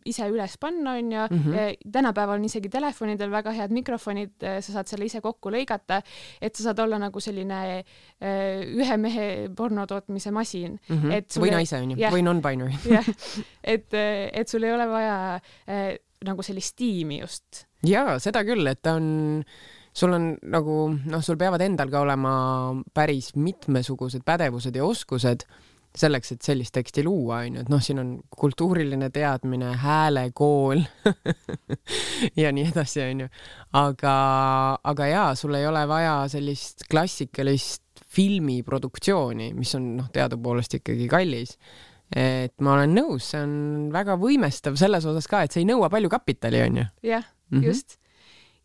ise 0.05 0.27
üles 0.29 0.57
panna, 0.61 0.95
onju 0.99 1.25
mm. 1.25 1.39
-hmm. 1.39 1.91
tänapäeval 1.91 2.39
on 2.39 2.45
isegi 2.45 2.69
telefonidel 2.69 3.31
väga 3.31 3.51
head 3.51 3.71
mikrofonid, 3.71 4.35
sa 4.39 4.71
saad 4.71 4.87
selle 4.87 5.05
ise 5.05 5.21
kokku 5.21 5.49
lõigata, 5.49 6.01
et 6.41 6.55
sa 6.55 6.69
saad 6.69 6.79
olla 6.79 6.99
nagu 6.99 7.19
selline 7.19 7.59
äh, 7.79 8.63
ühe 8.63 8.97
mehe 8.97 9.49
porno 9.55 9.85
tootmise 9.87 10.31
masin 10.31 10.79
mm. 10.89 10.97
-hmm. 10.97 11.41
või 11.41 11.51
naise 11.51 11.77
onju, 11.81 11.97
või 12.11 12.23
non-binary. 12.23 12.77
jah, 12.95 13.05
et, 13.75 13.93
et 14.33 14.47
sul 14.47 14.63
ei 14.63 14.73
ole 14.73 14.87
vaja 14.87 15.39
äh, 15.67 15.95
nagu 16.23 16.43
sellist 16.43 16.75
tiimi 16.75 17.19
just. 17.19 17.65
jaa, 17.83 18.19
seda 18.19 18.43
küll, 18.43 18.67
et 18.67 18.81
ta 18.81 18.93
on 18.99 19.43
sul 19.93 20.13
on 20.13 20.31
nagu 20.41 20.77
noh, 21.05 21.21
sul 21.21 21.37
peavad 21.37 21.61
endal 21.61 21.91
ka 21.93 22.01
olema 22.01 22.33
päris 22.93 23.35
mitmesugused 23.35 24.25
pädevused 24.25 24.75
ja 24.75 24.85
oskused 24.85 25.45
selleks, 25.97 26.33
et 26.33 26.45
sellist 26.45 26.73
teksti 26.73 27.03
luua, 27.05 27.43
onju, 27.45 27.63
et 27.63 27.69
noh, 27.71 27.81
siin 27.83 28.01
on 28.01 28.11
kultuuriline 28.33 29.09
teadmine, 29.13 29.75
häälekool 29.83 30.81
ja 32.41 32.51
nii 32.55 32.65
edasi, 32.71 33.03
onju. 33.05 33.29
aga, 33.77 34.17
aga 34.93 35.09
jaa, 35.11 35.29
sul 35.39 35.57
ei 35.59 35.67
ole 35.69 35.85
vaja 35.89 36.17
sellist 36.33 36.87
klassikalist 36.89 37.81
filmiproduktsiooni, 38.13 39.51
mis 39.57 39.73
on 39.77 39.89
noh, 39.99 40.11
teadupoolest 40.13 40.79
ikkagi 40.81 41.07
kallis. 41.11 41.57
et 42.13 42.53
ma 42.61 42.75
olen 42.77 42.93
nõus, 42.97 43.31
see 43.31 43.41
on 43.45 43.55
väga 43.93 44.17
võimestav 44.21 44.77
selles 44.79 45.05
osas 45.09 45.29
ka, 45.29 45.45
et 45.45 45.53
see 45.53 45.63
ei 45.63 45.69
nõua 45.69 45.89
palju 45.93 46.09
kapitali, 46.13 46.61
onju. 46.65 46.89
jah, 47.05 47.25
mhm. 47.53 47.69
just 47.69 47.99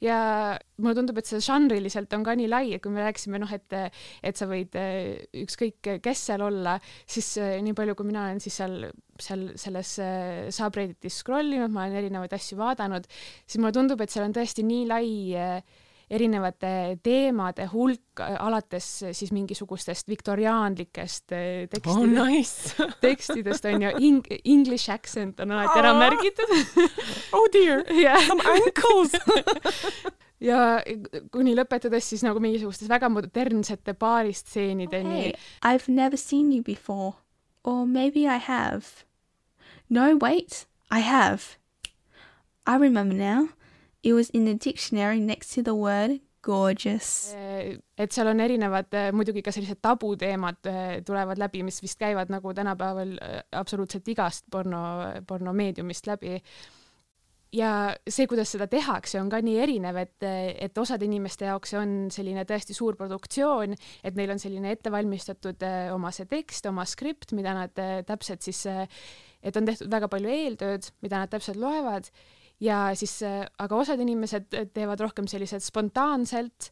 ja 0.05 0.19
mulle 0.79 0.95
tundub, 0.99 1.19
et 1.19 1.29
see 1.29 1.41
žanriliselt 1.43 2.13
on 2.17 2.25
ka 2.27 2.35
nii 2.39 2.51
lai, 2.51 2.65
et 2.77 2.83
kui 2.85 2.93
me 2.95 3.03
rääkisime 3.07 3.41
noh, 3.43 3.53
et, 3.55 3.77
et 4.23 4.39
sa 4.39 4.49
võid 4.51 4.77
eh, 4.79 5.27
ükskõik 5.43 5.91
kes 6.05 6.25
seal 6.31 6.45
olla, 6.47 6.77
siis 7.09 7.33
eh, 7.43 7.59
nii 7.65 7.77
palju, 7.79 7.97
kui 7.99 8.09
mina 8.09 8.29
olen 8.29 8.43
siis 8.43 8.61
seal, 8.61 8.89
seal 9.19 9.49
selles 9.59 9.97
eh, 10.05 10.47
subredditis 10.55 11.21
scroll 11.25 11.59
inud, 11.59 11.75
ma 11.75 11.87
olen 11.87 11.99
erinevaid 12.03 12.39
asju 12.39 12.61
vaadanud, 12.61 13.11
siis 13.45 13.61
mulle 13.61 13.75
tundub, 13.77 14.03
et 14.05 14.15
seal 14.15 14.29
on 14.29 14.39
tõesti 14.39 14.67
nii 14.67 14.89
lai 14.91 15.13
erinevate 16.11 16.99
teemade 17.05 17.67
hulk, 17.73 18.23
alates 18.39 18.87
siis 19.13 19.33
mingisugustest 19.35 20.09
viktoriaanlikest 20.09 21.27
tekstidest 21.29 21.89
oh, 21.93 22.07
nice. 22.07 22.75
tekstidest 23.05 23.69
on 23.69 23.83
ju 23.83 23.93
Ing, 23.99 24.25
English 24.45 24.91
accent 24.91 25.41
on 25.41 25.53
alati 25.53 25.79
ära 25.83 25.93
märgitud 25.99 26.55
oh 27.37 27.47
dear 27.53 27.85
yeah., 27.93 28.21
some 28.27 28.43
ankles 28.49 29.15
ja 30.51 30.81
kuni 31.35 31.55
lõpetades 31.59 32.11
siis 32.15 32.25
nagu 32.25 32.41
mingisugustes 32.41 32.89
väga 32.91 33.11
modernsete 33.13 33.95
baaristseenideni 33.99 35.23
hey,. 35.23 35.33
I've 35.65 35.93
never 35.93 36.17
seen 36.17 36.53
you 36.53 36.63
before 36.63 37.19
or 37.65 37.87
maybe 37.87 38.27
I 38.27 38.39
have. 38.39 39.05
No, 39.91 40.17
wait, 40.17 40.67
I 40.91 41.01
have. 41.01 41.57
I 42.67 42.77
remember 42.77 43.15
now. 43.15 43.49
It 44.03 44.15
was 44.15 44.31
in 44.31 44.45
the 44.45 44.55
dictionary 44.55 45.21
next 45.21 45.55
to 45.55 45.63
the 45.63 45.75
word 45.75 46.21
gorgeous. 46.43 47.35
et 47.35 48.13
seal 48.15 48.29
on 48.31 48.41
erinevad 48.41 48.95
muidugi 49.13 49.43
ka 49.43 49.51
sellised 49.53 49.81
tabuteemad 49.83 50.63
tulevad 51.05 51.39
läbi, 51.39 51.65
mis 51.67 51.83
vist 51.83 51.99
käivad 51.99 52.31
nagu 52.31 52.55
tänapäeval 52.55 53.17
absoluutselt 53.53 54.09
igast 54.09 54.47
porno, 54.51 54.81
pornomeediumist 55.27 56.07
läbi 56.07 56.39
ja 57.55 57.71
see, 58.09 58.27
kuidas 58.29 58.51
seda 58.53 58.69
tehakse, 58.71 59.19
on 59.21 59.31
ka 59.33 59.41
nii 59.45 59.57
erinev, 59.63 59.99
et, 60.03 60.17
et 60.25 60.81
osade 60.81 61.07
inimeste 61.09 61.49
jaoks 61.49 61.73
see 61.73 61.81
on 61.81 61.95
selline 62.13 62.45
tõesti 62.49 62.77
suur 62.77 62.99
produktsioon, 62.99 63.77
et 64.05 64.19
neil 64.19 64.35
on 64.35 64.43
selline 64.43 64.73
ettevalmistatud 64.77 65.65
eh, 65.67 65.89
oma 65.95 66.13
see 66.15 66.29
tekst, 66.31 66.69
oma 66.69 66.85
skript, 66.89 67.33
mida 67.37 67.55
nad 67.57 67.81
eh, 67.83 68.01
täpselt 68.09 68.45
siis, 68.45 68.65
eh, 68.69 68.85
et 69.43 69.57
on 69.57 69.69
tehtud 69.69 69.91
väga 69.93 70.11
palju 70.13 70.33
eeltööd, 70.33 70.91
mida 71.05 71.23
nad 71.23 71.33
täpselt 71.33 71.61
loevad 71.61 72.11
ja 72.65 72.81
siis 72.99 73.21
aga 73.23 73.79
osad 73.79 74.01
inimesed 74.03 74.49
teevad 74.75 75.01
rohkem 75.05 75.29
sellised 75.31 75.63
spontaanselt, 75.63 76.71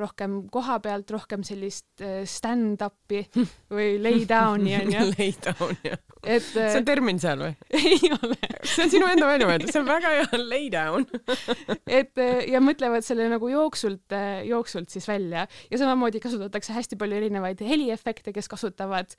rohkem 0.00 0.42
koha 0.52 0.78
pealt, 0.84 1.10
rohkem 1.14 1.44
sellist 1.46 2.04
stand-up'i 2.28 3.24
või 3.76 3.96
lay 4.02 4.26
down'i 4.28 4.76
onju. 4.82 5.10
Lay 5.16 5.34
down 5.44 5.76
jah 5.86 6.00
et 6.26 6.44
see 6.44 6.80
on 6.80 6.86
termin 6.86 7.18
seal 7.20 7.40
või? 7.40 7.52
ei 7.80 8.10
ole. 8.12 8.36
see 8.66 8.84
on 8.84 8.92
sinu 8.92 9.08
enda 9.08 9.28
välja 9.28 9.48
mõeldud, 9.48 9.72
see 9.72 9.80
on 9.80 9.88
väga 9.88 10.12
hea 10.18 10.40
lay 10.42 10.68
down 10.72 11.06
et 12.00 12.20
ja 12.50 12.60
mõtlevad 12.64 13.06
selle 13.06 13.28
nagu 13.32 13.50
jooksult, 13.50 14.16
jooksult 14.48 14.92
siis 14.92 15.08
välja 15.08 15.46
ja 15.70 15.80
samamoodi 15.80 16.20
kasutatakse 16.22 16.76
hästi 16.76 16.98
palju 17.00 17.20
erinevaid 17.22 17.62
heliefekte, 17.64 18.34
kes 18.36 18.50
kasutavad 18.52 19.16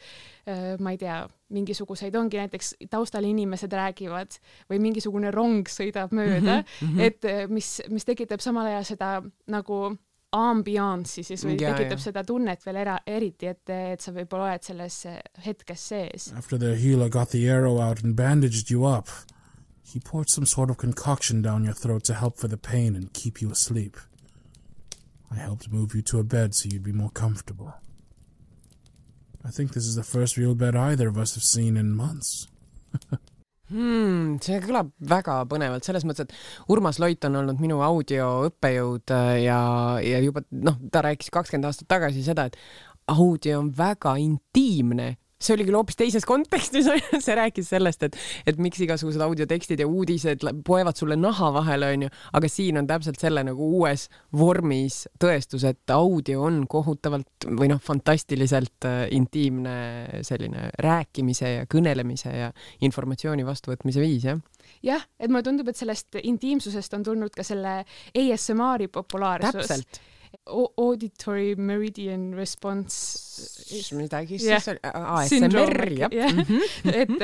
ma 0.82 0.94
ei 0.94 1.02
tea, 1.02 1.24
mingisuguseid, 1.52 2.16
ongi 2.16 2.40
näiteks 2.42 2.76
taustal 2.90 3.28
inimesed 3.28 3.74
räägivad 3.74 4.38
või 4.72 4.80
mingisugune 4.84 5.32
rong 5.32 5.68
sõidab 5.70 6.14
mööda 6.16 6.62
mm, 6.62 6.88
-hmm. 6.88 7.02
et 7.02 7.52
mis, 7.52 7.82
mis 7.90 8.08
tekitab 8.08 8.42
samal 8.44 8.72
ajal 8.72 8.88
seda 8.94 9.12
nagu 9.52 9.84
ambianssi 10.32 11.24
siis 11.24 11.44
või 11.44 11.58
ja, 11.60 11.74
tekitab 11.74 12.00
ja. 12.00 12.04
seda 12.06 12.24
tunnet 12.24 12.64
veel 12.66 12.80
era-, 12.86 13.02
eriti, 13.08 13.50
et, 13.52 13.70
et 13.70 14.02
sa 14.02 14.14
võib-olla 14.16 14.52
oled 14.52 14.64
selles 14.64 15.02
hetkes 15.46 15.88
sees. 15.92 16.30
After 16.38 16.60
the 16.60 16.76
healer 16.80 17.10
got 17.10 17.36
the 17.36 17.44
arrow 17.50 17.82
out 17.82 18.04
and 18.04 18.16
bandaged 18.16 18.72
you 18.72 18.86
up, 18.88 19.10
he 19.94 20.00
poured 20.00 20.30
some 20.30 20.46
sort 20.46 20.70
of 20.70 20.78
concoction 20.78 21.42
down 21.42 21.66
your 21.66 21.76
throat 21.76 22.04
to 22.06 22.14
help 22.14 22.38
for 22.38 22.48
the 22.48 22.58
pain 22.58 22.96
and 22.96 23.12
keep 23.14 23.42
you 23.42 23.52
asleep. 23.52 23.98
I 25.32 25.36
helped 25.36 25.72
move 25.72 25.96
you 25.96 26.02
to 26.04 26.20
a 26.20 26.24
bed 26.24 26.56
so 26.56 26.70
you'd 26.70 26.84
be 26.84 26.94
more 26.94 27.12
comfortable. 27.12 27.74
I 29.44 29.52
think 29.52 29.74
this 29.74 29.86
is 29.86 29.96
the 29.96 30.04
first 30.04 30.38
real 30.38 30.56
bed 30.56 30.76
either 30.76 31.08
of 31.08 31.18
us 31.18 31.36
have 31.36 31.44
seen 31.44 31.78
in 31.78 31.96
months 31.96 32.48
hmm,. 33.72 34.38
see 34.44 34.60
kõlab 34.64 34.92
väga 35.00 35.42
põnevalt 35.50 35.88
selles 35.88 36.06
mõttes, 36.08 36.28
et 36.28 36.72
Urmas 36.74 37.00
Loit 37.02 37.26
on 37.28 37.40
olnud 37.42 37.62
minu 37.64 37.82
audioõppejõud 37.86 39.16
äh, 39.16 39.34
ja, 39.46 39.62
ja 40.04 40.22
juba 40.24 40.44
noh, 40.52 40.78
ta 40.92 41.04
rääkis 41.06 41.32
kakskümmend 41.34 41.70
aastat 41.70 41.90
tagasi 41.92 42.26
seda, 42.26 42.50
et 42.50 42.60
audio 43.12 43.62
on 43.64 43.72
väga 43.76 44.16
intiimne 44.22 45.16
see 45.42 45.56
oli 45.56 45.66
küll 45.68 45.78
hoopis 45.78 45.98
teises 46.00 46.28
kontekstis, 46.28 46.88
see 47.26 47.38
rääkis 47.38 47.72
sellest, 47.74 48.06
et, 48.08 48.18
et 48.48 48.62
miks 48.62 48.82
igasugused 48.86 49.22
audiotekstid 49.26 49.82
ja 49.82 49.88
uudised 49.90 50.46
poevad 50.68 51.00
sulle 51.00 51.18
naha 51.20 51.52
vahele, 51.56 51.92
onju, 51.98 52.12
aga 52.38 52.52
siin 52.52 52.82
on 52.82 52.90
täpselt 52.90 53.20
selle 53.22 53.44
nagu 53.48 53.72
uues 53.80 54.08
vormis 54.38 55.04
tõestus, 55.22 55.66
et 55.68 55.96
audio 55.96 56.46
on 56.48 56.64
kohutavalt 56.72 57.50
või 57.50 57.72
noh, 57.74 57.82
fantastiliselt 57.84 58.88
äh, 58.90 59.04
intiimne 59.18 60.22
selline 60.28 60.70
rääkimise 60.82 61.56
ja 61.58 61.68
kõnelemise 61.70 62.34
ja 62.36 62.52
informatsiooni 62.86 63.46
vastuvõtmise 63.48 64.04
viis, 64.04 64.30
jah 64.30 64.42
jah, 64.86 65.04
et 65.20 65.30
mulle 65.30 65.44
tundub, 65.46 65.68
et 65.70 65.78
sellest 65.78 66.18
intiimsusest 66.22 66.94
on 66.98 67.04
tulnud 67.06 67.34
ka 67.36 67.44
selle 67.46 67.82
ASMR-i 68.18 68.88
populaarsus. 68.94 69.68
täpselt 69.68 70.02
auditory 70.48 71.56
meridian 71.56 72.32
response. 72.34 73.94
midagi 73.96 74.40
siis 74.42 74.68
oli, 74.68 74.80
ASMR 74.94 75.94
jah. 76.12 76.42
et, 77.02 77.24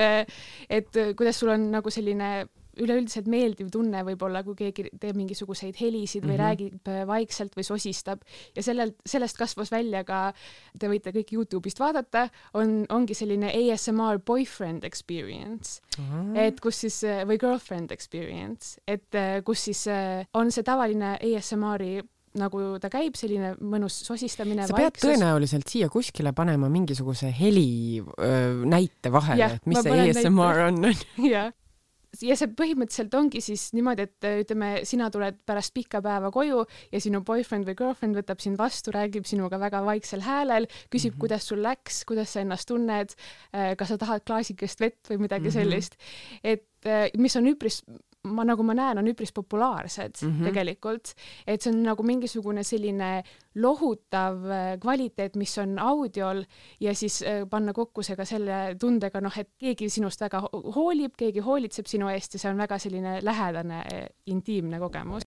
et 0.69 1.01
kuidas 1.17 1.39
sul 1.41 1.55
on 1.55 1.69
nagu 1.73 1.93
selline 1.93 2.47
üleüldiselt 2.83 3.27
meeldiv 3.31 3.69
tunne 3.73 4.01
võib-olla, 4.05 4.43
kui 4.45 4.55
keegi 4.57 4.87
teeb 5.01 5.17
mingisuguseid 5.17 5.77
helisid 5.79 6.23
või 6.23 6.35
mm 6.35 6.35
-hmm. 6.35 6.43
räägib 6.43 6.91
äh, 6.91 7.01
vaikselt 7.09 7.55
või 7.57 7.65
sosistab 7.65 8.21
ja 8.55 8.63
sellelt, 8.63 8.97
sellest 9.05 9.37
kasvas 9.37 9.71
välja 9.71 10.03
ka, 10.03 10.33
te 10.79 10.89
võite 10.89 11.13
kõik 11.15 11.33
Youtube'ist 11.33 11.79
vaadata, 11.79 12.27
on, 12.53 12.85
ongi 12.89 13.13
selline 13.17 13.51
ASMR 13.51 14.19
boyfriend 14.19 14.83
experience 14.83 15.81
mm, 15.97 16.05
-hmm. 16.05 16.37
et 16.47 16.59
kus 16.59 16.81
siis, 16.85 17.03
äh, 17.03 17.25
või 17.27 17.39
girlfriend 17.39 17.91
experience, 17.91 18.79
et 18.87 19.15
äh, 19.15 19.43
kus 19.43 19.63
siis 19.63 19.85
on 20.33 20.51
see 20.51 20.63
tavaline 20.63 21.17
ASMR-i 21.21 22.01
nagu 22.39 22.63
ta 22.81 22.91
käib, 22.93 23.17
selline 23.19 23.53
mõnus 23.59 23.99
sosistamine. 24.07 24.67
sa 24.67 24.77
pead 24.77 24.91
vaiksus. 24.91 25.09
tõenäoliselt 25.09 25.69
siia 25.69 25.89
kuskile 25.93 26.33
panema 26.37 26.69
mingisuguse 26.69 27.31
heli 27.39 28.01
öö, 28.01 28.65
näite 28.65 29.11
vahele, 29.13 29.55
et 29.57 29.65
mis 29.69 29.81
see 29.83 30.03
ASMR 30.09 30.67
on, 30.69 30.83
on. 30.91 31.07
jah 31.35 31.53
ja 32.23 32.37
see 32.39 32.49
põhimõtteliselt 32.57 33.15
ongi 33.17 33.41
siis 33.43 33.67
niimoodi, 33.75 34.07
et 34.07 34.27
ütleme, 34.43 34.69
sina 34.87 35.09
tuled 35.13 35.37
pärast 35.47 35.73
pikka 35.75 36.01
päeva 36.05 36.31
koju 36.33 36.63
ja 36.93 37.01
sinu 37.03 37.21
boyfriend 37.27 37.67
või 37.67 37.77
girlfriend 37.77 38.17
võtab 38.17 38.41
sind 38.43 38.59
vastu, 38.59 38.93
räägib 38.95 39.27
sinuga 39.29 39.59
väga 39.61 39.83
vaiksel 39.85 40.23
häälel, 40.25 40.69
küsib 40.87 41.13
mm, 41.13 41.15
-hmm. 41.15 41.21
kuidas 41.25 41.49
sul 41.51 41.61
läks, 41.63 42.03
kuidas 42.09 42.33
sa 42.33 42.43
ennast 42.43 42.69
tunned, 42.71 43.13
kas 43.51 43.93
sa 43.93 43.99
tahad 44.01 44.25
klaasikest 44.27 44.81
vett 44.81 45.11
või 45.11 45.25
midagi 45.27 45.49
mm 45.49 45.53
-hmm. 45.53 45.59
sellist. 45.59 45.97
et 46.43 47.17
mis 47.17 47.35
on 47.35 47.47
üpris 47.53 47.83
ma 48.27 48.45
nagu 48.47 48.63
ma 48.63 48.75
näen, 48.77 49.01
on 49.01 49.07
üpris 49.11 49.33
populaarsed 49.33 50.21
mm 50.21 50.31
-hmm. 50.31 50.49
tegelikult, 50.49 51.13
et 51.47 51.61
see 51.61 51.73
on 51.73 51.83
nagu 51.83 52.03
mingisugune 52.03 52.63
selline 52.63 53.23
lohutav 53.55 54.45
äh, 54.45 54.79
kvaliteet, 54.79 55.35
mis 55.35 55.57
on 55.57 55.79
audiol 55.79 56.43
ja 56.79 56.95
siis 56.95 57.21
äh, 57.21 57.45
panna 57.49 57.73
kokku 57.73 58.03
see 58.03 58.15
ka 58.15 58.25
selle 58.25 58.75
tundega, 58.79 59.21
noh, 59.21 59.37
et 59.37 59.49
keegi 59.57 59.89
sinust 59.89 60.21
väga 60.21 60.43
hoolib, 60.75 61.15
keegi 61.17 61.39
hoolitseb 61.39 61.85
sinu 61.85 62.09
eest 62.09 62.33
ja 62.33 62.39
see 62.39 62.51
on 62.51 62.57
väga 62.57 62.77
selline 62.77 63.19
lähedane 63.21 63.79
äh, 63.79 64.05
intiimne 64.25 64.79
kogemus. 64.79 65.23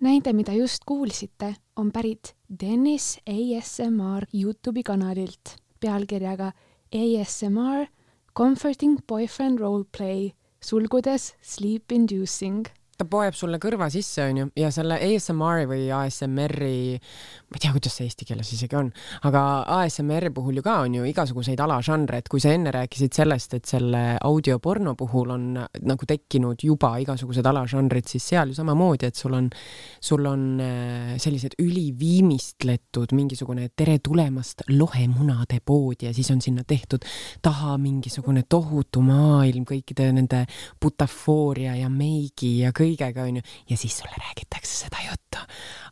Näide, 0.00 0.32
mida 0.32 0.52
just 0.52 0.84
kuulsite, 0.86 1.54
on 1.76 1.92
pärit 1.92 2.34
Dennis 2.60 3.18
ASMR 3.26 4.26
Youtube'i 4.34 4.82
kanalilt. 4.82 5.56
Pealkirjaga 5.80 6.52
ASMR 6.94 7.86
Comforting 8.36 8.98
Boyfriend 9.08 9.58
Roleplay 9.58 10.30
sulgudes 10.60 11.34
Sleep 11.42 11.92
Inducing 11.92 12.66
ta 12.98 13.06
poeb 13.06 13.36
sulle 13.38 13.60
kõrva 13.62 13.86
sisse, 13.94 14.24
onju, 14.26 14.48
ja 14.58 14.72
selle 14.74 14.96
ASMR-i 15.06 15.68
või 15.70 15.84
ASMR-i, 15.94 16.96
ma 17.46 17.54
ei 17.54 17.62
tea, 17.62 17.70
kuidas 17.70 17.94
see 17.94 18.08
eesti 18.08 18.26
keeles 18.26 18.48
isegi 18.56 18.74
on, 18.74 18.88
aga 19.28 19.42
ASMR-i 19.76 20.32
puhul 20.34 20.58
ju 20.58 20.64
ka 20.66 20.80
on 20.82 20.96
ju 20.98 21.06
igasuguseid 21.06 21.62
alažanre, 21.62 22.18
et 22.18 22.30
kui 22.30 22.42
sa 22.42 22.50
enne 22.56 22.72
rääkisid 22.74 23.14
sellest, 23.14 23.54
et 23.54 23.70
selle 23.70 24.00
audioporno 24.26 24.96
puhul 24.98 25.30
on 25.30 25.44
nagu 25.62 26.08
tekkinud 26.10 26.64
juba 26.66 26.96
igasugused 27.04 27.46
alažanrid, 27.46 28.08
siis 28.10 28.26
seal 28.32 28.50
ju 28.50 28.58
samamoodi, 28.58 29.12
et 29.12 29.22
sul 29.22 29.38
on, 29.38 29.46
sul 30.02 30.26
on 30.26 30.42
äh, 30.58 31.14
sellised 31.22 31.54
üliviimistletud 31.62 33.14
mingisugune 33.14 33.70
tere 33.78 34.00
tulemast 34.02 34.66
lohemunade 34.74 35.60
poodi 35.62 36.10
ja 36.10 36.14
siis 36.16 36.32
on 36.34 36.42
sinna 36.42 36.66
tehtud 36.66 37.06
taha 37.46 37.78
mingisugune 37.78 38.42
tohutu 38.50 39.06
maailm 39.06 39.62
kõikide 39.70 40.10
nende 40.18 40.44
butafooria 40.82 41.78
ja 41.78 41.86
meigi 41.92 42.56
ja 42.64 42.74
kõik 42.74 42.87
kõigega, 42.88 43.26
onju, 43.28 43.44
ja 43.68 43.78
siis 43.78 43.98
sulle 44.00 44.16
räägitakse 44.16 44.84
seda 44.84 45.04
juttu. 45.06 45.44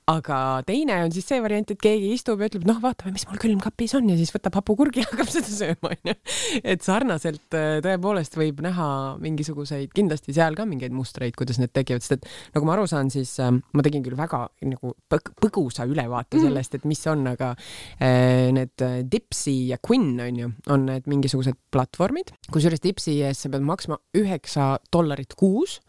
aga 0.07 0.63
teine 0.63 1.01
on 1.03 1.11
siis 1.11 1.27
see 1.27 1.41
variant, 1.43 1.71
et 1.73 1.81
keegi 1.83 2.13
istub 2.15 2.39
ja 2.39 2.47
ütleb, 2.47 2.63
noh, 2.69 2.77
vaatame, 2.83 3.11
mis 3.17 3.25
mul 3.27 3.41
külmkapis 3.43 3.97
on 3.99 4.07
ja 4.13 4.15
siis 4.19 4.31
võtab 4.31 4.55
hapukurgi 4.61 5.03
ja 5.03 5.09
hakkab 5.11 5.31
seda 5.33 5.51
sööma, 5.51 5.91
onju. 5.97 6.15
et 6.63 6.85
sarnaselt 6.87 7.57
äh, 7.59 7.79
tõepoolest 7.85 8.39
võib 8.39 8.63
näha 8.65 8.89
mingisuguseid, 9.23 9.91
kindlasti 9.97 10.37
seal 10.37 10.55
ka 10.59 10.67
mingeid 10.69 10.95
mustreid, 10.95 11.35
kuidas 11.39 11.59
need 11.59 11.75
tekivad, 11.75 12.07
sest 12.07 12.21
et 12.21 12.29
nagu 12.55 12.69
ma 12.69 12.77
aru 12.77 12.87
saan, 12.91 13.11
siis 13.11 13.35
äh, 13.43 13.51
ma 13.51 13.87
tegin 13.87 14.05
küll 14.07 14.19
väga 14.19 14.45
nagu 14.71 14.95
põgusa 15.11 15.89
ülevaate 15.91 16.39
mhm. 16.39 16.47
sellest, 16.47 16.79
et 16.79 16.87
mis 16.87 17.03
on, 17.11 17.27
aga 17.33 17.53
äh, 17.99 18.53
need 18.55 18.87
Dipsy 19.11 19.57
ja 19.73 19.81
Quinn 19.83 20.21
onju, 20.23 20.53
on 20.71 20.87
need 20.93 21.11
mingisugused 21.11 21.59
platvormid, 21.75 22.31
kusjuures 22.55 22.83
Dipsy 22.85 23.19
eest 23.27 23.43
sa 23.43 23.51
pead 23.53 23.67
maksma 23.67 23.99
üheksa 24.17 24.77
dollarit 24.95 25.35
kuus 25.39 25.81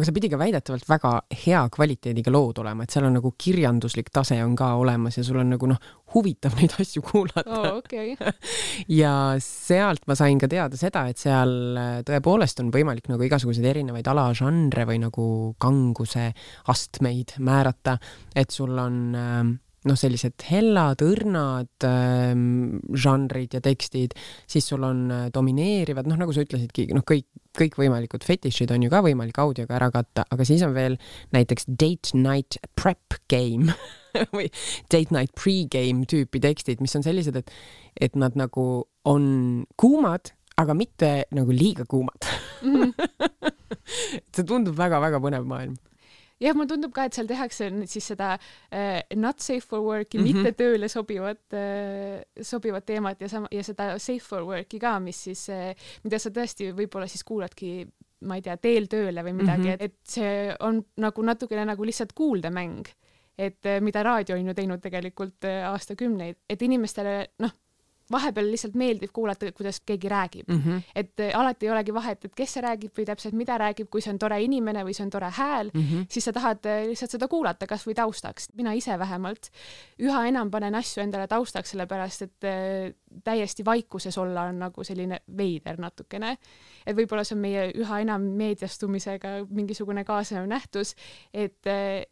aga 0.00 0.08
see 0.08 0.16
pidi 0.16 0.30
ka 0.32 0.38
väidetavalt 0.40 0.86
väga 0.88 1.12
hea 1.44 1.60
kvaliteediga 1.74 2.32
lood 2.32 2.60
olema, 2.62 2.84
et 2.84 2.94
seal 2.94 3.06
on 3.08 3.18
nagu 3.18 3.32
kirjanduslik 3.36 4.08
tase 4.14 4.38
on 4.42 4.54
ka 4.56 4.72
olemas 4.80 5.18
ja 5.20 5.24
sul 5.26 5.40
on 5.42 5.52
nagu 5.52 5.68
noh, 5.68 5.80
huvitav 6.14 6.56
neid 6.58 6.74
asju 6.80 7.04
kuulata 7.04 7.60
oh,. 7.60 7.68
Okay. 7.80 8.16
ja 9.00 9.12
sealt 9.44 10.06
ma 10.08 10.16
sain 10.18 10.40
ka 10.40 10.48
teada 10.50 10.78
seda, 10.80 11.04
et 11.10 11.20
seal 11.20 11.52
äh, 11.78 12.00
tõepoolest 12.08 12.64
on 12.64 12.72
võimalik 12.74 13.10
nagu 13.12 13.28
igasuguseid 13.28 13.68
erinevaid 13.70 14.08
alažanre 14.10 14.86
või 14.88 15.00
nagu 15.04 15.26
kanguse 15.60 16.30
astmeid 16.72 17.36
määrata, 17.44 17.98
et 18.34 18.54
sul 18.54 18.72
on 18.80 19.02
äh, 19.16 19.42
noh, 19.88 19.96
sellised 19.96 20.44
hellad, 20.50 21.00
õrnad 21.04 21.86
ähm, 21.88 22.80
žanrid 22.92 23.56
ja 23.56 23.62
tekstid, 23.64 24.16
siis 24.50 24.66
sul 24.68 24.84
on 24.86 25.06
äh, 25.14 25.22
domineerivad, 25.32 26.08
noh, 26.10 26.18
nagu 26.20 26.34
sa 26.36 26.44
ütlesidki, 26.44 26.88
noh, 26.96 27.04
kõik, 27.06 27.28
kõikvõimalikud 27.56 28.24
fetišid 28.26 28.72
on 28.74 28.84
ju 28.84 28.92
ka 28.92 29.00
võimalik 29.06 29.40
audioga 29.40 29.78
ära 29.78 29.90
katta, 29.94 30.26
aga 30.28 30.46
siis 30.46 30.64
on 30.66 30.74
veel 30.76 30.98
näiteks 31.34 31.70
date 31.70 32.12
night 32.18 32.60
prep 32.78 33.16
game 33.32 33.72
või 34.36 34.50
date 34.92 35.16
night 35.16 35.32
pre-game 35.38 36.04
tüüpi 36.10 36.42
tekstid, 36.44 36.84
mis 36.84 36.96
on 36.98 37.06
sellised, 37.06 37.40
et, 37.40 37.54
et 37.96 38.20
nad 38.20 38.36
nagu 38.38 38.66
on 39.08 39.24
kuumad, 39.80 40.34
aga 40.60 40.76
mitte 40.76 41.12
nagu 41.32 41.54
liiga 41.56 41.86
kuumad 41.88 42.26
mm. 42.60 42.74
-hmm. 42.76 43.52
see 44.36 44.44
tundub 44.44 44.76
väga-väga 44.76 45.22
põnev 45.22 45.48
maailm 45.48 45.78
jah, 46.40 46.56
mulle 46.56 46.70
tundub 46.70 46.92
ka, 46.96 47.06
et 47.06 47.16
seal 47.16 47.28
tehakse 47.30 47.70
siis 47.90 48.10
seda 48.12 48.32
äh, 48.34 49.00
not 49.16 49.40
safe 49.44 49.66
for 49.66 49.84
work'i 49.84 50.18
mm, 50.18 50.24
-hmm. 50.24 50.44
mitte 50.44 50.52
tööle 50.58 50.88
sobivat 50.88 51.56
äh,, 51.56 52.22
sobivat 52.42 52.86
teemat 52.86 53.20
ja 53.20 53.28
sama 53.28 53.48
ja 53.52 53.64
seda 53.64 53.98
safe 53.98 54.24
for 54.24 54.46
work'i 54.48 54.80
ka, 54.80 54.98
mis 55.00 55.24
siis 55.28 55.48
äh,, 55.50 55.74
mida 56.04 56.18
sa 56.18 56.30
tõesti 56.30 56.72
võib-olla 56.76 57.08
siis 57.08 57.24
kuuladki 57.24 57.86
ma 58.20 58.36
ei 58.36 58.42
tea, 58.42 58.56
teel 58.56 58.86
tööle 58.86 59.24
või 59.24 59.32
midagi 59.32 59.68
mm, 59.68 59.74
-hmm. 59.74 59.84
et, 59.84 59.92
et 59.92 60.16
see 60.16 60.56
on 60.60 60.82
nagu 60.96 61.22
natukene 61.22 61.64
nagu 61.64 61.84
lihtsalt 61.84 62.12
kuuldemäng 62.12 62.88
et 63.38 63.64
mida 63.80 64.02
raadio 64.02 64.36
on 64.36 64.46
ju 64.46 64.54
teinud 64.54 64.80
tegelikult 64.84 65.44
aastakümneid, 65.64 66.36
et 66.48 66.62
inimestele 66.62 67.30
noh 67.38 67.54
vahepeal 68.10 68.50
lihtsalt 68.50 68.74
meeldib 68.74 69.12
kuulata, 69.12 69.50
kuidas 69.52 69.80
keegi 69.86 70.08
räägib 70.08 70.48
mm. 70.48 70.62
-hmm. 70.64 70.82
et 70.94 71.20
äh, 71.20 71.38
alati 71.38 71.66
ei 71.66 71.72
olegi 71.72 71.94
vahet, 71.94 72.24
et 72.24 72.34
kes 72.34 72.54
see 72.54 72.62
räägib 72.64 72.92
või 72.98 73.06
täpselt 73.06 73.34
mida 73.34 73.58
räägib, 73.58 73.90
kui 73.90 74.02
see 74.02 74.12
on 74.12 74.18
tore 74.18 74.42
inimene 74.42 74.84
või 74.84 74.94
see 74.96 75.04
on 75.04 75.10
tore 75.10 75.30
hääl 75.30 75.70
mm, 75.74 75.80
-hmm. 75.80 76.06
siis 76.08 76.24
sa 76.24 76.32
tahad 76.32 76.66
äh, 76.66 76.86
lihtsalt 76.88 77.10
seda 77.10 77.28
kuulata 77.28 77.66
kasvõi 77.66 77.94
taustaks. 77.94 78.48
mina 78.54 78.72
ise 78.72 78.98
vähemalt 78.98 79.50
üha 79.98 80.26
enam 80.28 80.50
panen 80.50 80.74
asju 80.74 81.02
endale 81.02 81.26
taustaks, 81.28 81.70
sellepärast 81.70 82.22
et 82.22 82.44
äh, 82.44 82.94
täiesti 83.24 83.64
vaikuses 83.64 84.18
olla 84.18 84.46
on 84.50 84.58
nagu 84.58 84.84
selline 84.84 85.20
veider 85.36 85.78
natukene. 85.80 86.36
et 86.86 86.96
võib-olla 86.96 87.24
see 87.26 87.36
on 87.36 87.42
meie 87.42 87.66
üha 87.76 88.00
enam 88.04 88.24
meediastumisega 88.38 89.32
mingisugune 89.50 90.04
kaasnev 90.04 90.46
nähtus, 90.50 90.94
et, 91.34 91.66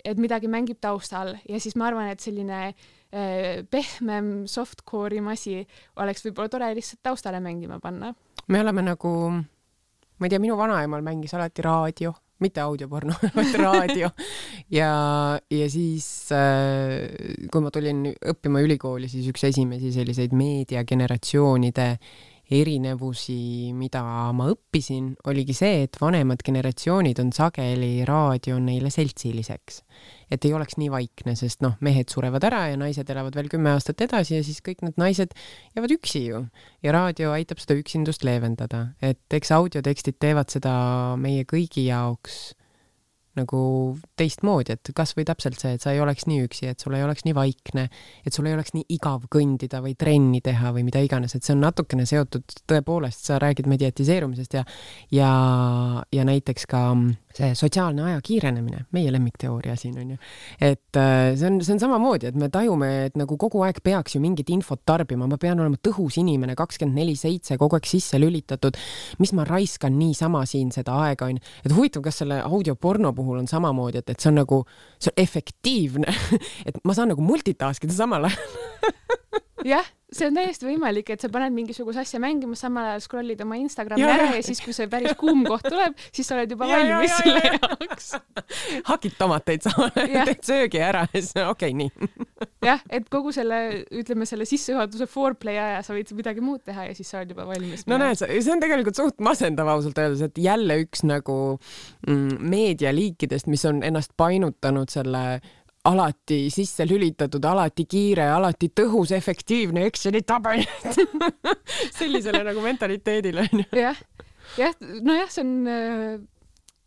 et 0.04 0.18
midagi 0.18 0.48
mängib 0.48 0.80
taustal 0.80 1.36
ja 1.48 1.60
siis 1.60 1.76
ma 1.76 1.88
arvan, 1.88 2.10
et 2.12 2.20
selline 2.20 2.60
äh, 2.68 3.64
pehmem 3.70 4.46
softcore'i 4.46 5.22
masi 5.24 5.60
oleks 5.96 6.24
võib-olla 6.26 6.52
tore 6.52 6.72
lihtsalt 6.76 7.02
taustale 7.02 7.40
mängima 7.40 7.80
panna. 7.80 8.14
me 8.48 8.60
oleme 8.60 8.82
nagu, 8.82 9.12
ma 9.32 10.26
ei 10.26 10.30
tea, 10.30 10.42
minu 10.42 10.58
vanaemal 10.58 11.04
mängis 11.04 11.34
alati 11.34 11.62
raadio, 11.64 12.14
mitte 12.44 12.62
audioporno, 12.62 13.14
vaid 13.36 13.58
raadio 13.58 14.10
ja, 14.74 14.92
ja 15.50 15.68
siis 15.72 16.06
äh, 16.34 17.08
kui 17.50 17.64
ma 17.64 17.72
tulin 17.74 18.06
õppima 18.14 18.62
ülikooli, 18.64 19.10
siis 19.10 19.28
üks 19.32 19.48
esimesi 19.50 19.92
selliseid 19.94 20.34
meediageneratsioonide 20.38 21.92
erinevusi, 22.48 23.74
mida 23.76 24.02
ma 24.32 24.46
õppisin, 24.48 25.12
oligi 25.28 25.56
see, 25.56 25.82
et 25.84 25.98
vanemad 26.00 26.40
generatsioonid 26.44 27.20
on 27.20 27.32
sageli 27.36 28.06
raadio 28.08 28.56
neile 28.62 28.92
seltsiliseks. 28.92 29.82
Et 30.30 30.44
ei 30.44 30.54
oleks 30.56 30.78
nii 30.80 30.90
vaikne, 30.92 31.34
sest 31.38 31.62
noh, 31.64 31.76
mehed 31.84 32.12
surevad 32.12 32.44
ära 32.48 32.66
ja 32.72 32.78
naised 32.80 33.08
elavad 33.10 33.36
veel 33.38 33.50
kümme 33.52 33.72
aastat 33.74 34.04
edasi 34.06 34.38
ja 34.38 34.44
siis 34.46 34.60
kõik 34.64 34.84
need 34.86 35.00
naised 35.00 35.34
jäävad 35.76 35.96
üksi 35.98 36.24
ju. 36.28 36.44
ja 36.84 36.94
raadio 36.94 37.32
aitab 37.36 37.62
seda 37.62 37.78
üksindust 37.78 38.24
leevendada, 38.26 38.88
et 39.02 39.22
eks 39.34 39.52
audiotekstid 39.56 40.20
teevad 40.20 40.52
seda 40.52 40.74
meie 41.20 41.44
kõigi 41.48 41.88
jaoks 41.88 42.52
nagu 43.38 43.60
teistmoodi, 44.18 44.74
et 44.74 44.90
kasvõi 44.96 45.26
täpselt 45.28 45.60
see, 45.60 45.76
et 45.76 45.84
sa 45.84 45.92
ei 45.94 46.02
oleks 46.02 46.26
nii 46.28 46.44
üksi, 46.46 46.68
et 46.72 46.82
sul 46.82 46.96
ei 46.98 47.04
oleks 47.04 47.24
nii 47.26 47.36
vaikne, 47.36 47.86
et 48.26 48.34
sul 48.34 48.48
ei 48.48 48.56
oleks 48.56 48.74
nii 48.74 48.86
igav 48.96 49.28
kõndida 49.32 49.82
või 49.84 49.94
trenni 49.98 50.40
teha 50.44 50.72
või 50.76 50.86
mida 50.88 51.02
iganes, 51.04 51.36
et 51.36 51.46
see 51.46 51.54
on 51.56 51.62
natukene 51.66 52.06
seotud, 52.08 52.46
tõepoolest, 52.70 53.28
sa 53.28 53.40
räägid 53.42 53.70
mediatiseerumisest 53.70 54.58
ja 54.58 54.64
ja, 55.14 55.32
ja 56.14 56.26
näiteks 56.28 56.66
ka 56.70 56.82
see 57.38 57.54
sotsiaalne 57.58 58.04
aja 58.10 58.20
kiirenemine, 58.24 58.84
meie 58.96 59.12
lemmikteooria 59.14 59.76
siin 59.78 59.96
on 60.00 60.14
ju. 60.14 60.18
et 60.60 60.98
äh, 60.98 61.34
see 61.38 61.48
on, 61.48 61.60
see 61.64 61.74
on 61.76 61.82
samamoodi, 61.82 62.30
et 62.30 62.38
me 62.38 62.50
tajume, 62.52 62.90
et 63.08 63.18
nagu 63.18 63.38
kogu 63.40 63.62
aeg 63.66 63.80
peaks 63.84 64.16
ju 64.16 64.22
mingit 64.22 64.50
infot 64.54 64.82
tarbima, 64.88 65.28
ma 65.30 65.38
pean 65.40 65.60
olema 65.60 65.78
tõhus 65.88 66.18
inimene, 66.20 66.56
kakskümmend 66.58 66.98
neli 66.98 67.16
seitse, 67.18 67.58
kogu 67.60 67.78
aeg 67.78 67.88
sisse 67.88 68.20
lülitatud. 68.20 68.78
mis 69.18 69.32
ma 69.36 69.44
raiskan 69.48 69.98
niisama 69.98 70.44
siin 70.46 70.72
seda 70.74 70.96
aega 71.06 71.28
onju, 71.28 71.42
et 71.64 71.74
huvitav, 71.74 72.04
kas 72.06 72.22
selle 72.22 72.40
audioporno 72.42 73.12
puhul 73.16 73.42
on 73.42 73.50
samamoodi, 73.50 74.02
et, 74.02 74.14
et 74.14 74.20
see 74.20 74.32
on 74.32 74.40
nagu, 74.42 74.62
see 74.98 75.12
on 75.12 75.22
efektiivne 75.22 76.16
et 76.68 76.80
ma 76.84 76.96
saan 76.96 77.12
nagu 77.14 77.24
multitask 77.24 77.84
ida 77.86 77.96
samal 77.96 78.28
ajal 78.30 78.38
jah 79.66 79.86
see 80.08 80.28
on 80.28 80.36
täiesti 80.38 80.64
võimalik, 80.64 81.10
et 81.12 81.20
sa 81.20 81.28
paned 81.32 81.52
mingisuguse 81.52 82.00
asja 82.00 82.20
mängima, 82.22 82.56
samal 82.56 82.86
ajal 82.92 83.02
scroll'id 83.04 83.40
oma 83.44 83.58
Instagrami 83.60 84.04
ja, 84.04 84.14
ära 84.14 84.28
ja 84.38 84.44
siis, 84.44 84.60
kui 84.64 84.72
see 84.76 84.88
päris 84.90 85.12
kuum 85.20 85.42
koht 85.44 85.66
tuleb, 85.68 85.98
siis 86.16 86.30
sa 86.30 86.38
oled 86.38 86.54
juba 86.54 86.68
ja, 86.68 86.78
valmis 86.78 87.12
ja, 87.12 87.18
selle 87.20 87.42
jaoks. 87.52 88.08
hakid 88.88 89.18
tomateid 89.20 89.66
samal 89.68 89.92
ajal, 89.92 90.30
teed 90.30 90.48
söögi 90.48 90.80
ära 90.84 91.04
ja 91.10 91.20
siis 91.20 91.34
okei 91.42 91.74
okay,, 91.74 91.76
nii. 91.76 92.48
jah, 92.70 92.80
et 92.88 93.10
kogu 93.12 93.34
selle, 93.36 93.60
ütleme 94.00 94.28
selle 94.28 94.48
sissejuhatuse 94.48 95.08
foreplay 95.12 95.60
aja 95.60 95.84
sa 95.84 95.96
võid 95.96 96.14
midagi 96.16 96.44
muud 96.44 96.64
teha 96.64 96.88
ja 96.88 96.96
siis 96.96 97.12
sa 97.12 97.20
oled 97.20 97.36
juba 97.36 97.44
valmis. 97.50 97.84
no 97.90 98.00
näed, 98.00 98.24
see 98.24 98.54
on 98.54 98.64
tegelikult 98.64 98.96
suht 98.96 99.20
masendav 99.24 99.68
ausalt 99.74 100.00
öeldes, 100.00 100.24
et 100.24 100.40
jälle 100.40 100.80
üks 100.86 101.04
nagu 101.04 101.38
mm, 102.08 102.40
meedialiikidest, 102.48 103.52
mis 103.52 103.68
on 103.68 103.84
ennast 103.84 104.16
painutanud 104.16 104.88
selle 104.88 105.26
alati 105.88 106.38
sisse 106.52 106.86
lülitatud, 106.88 107.44
alati 107.44 107.86
kiire, 107.88 108.28
alati 108.34 108.70
tõhus, 108.76 109.12
efektiivne 109.16 109.86
Exceli 109.88 110.22
tabel 110.26 110.64
sellisele 111.98 112.42
nagu 112.46 112.64
mentaliteedile 112.64 113.46
onju. 113.48 113.68
jah, 113.78 114.00
jah, 114.58 114.74
nojah, 115.04 115.30
see 115.32 115.44
on 115.44 115.54
äh, 115.72 116.18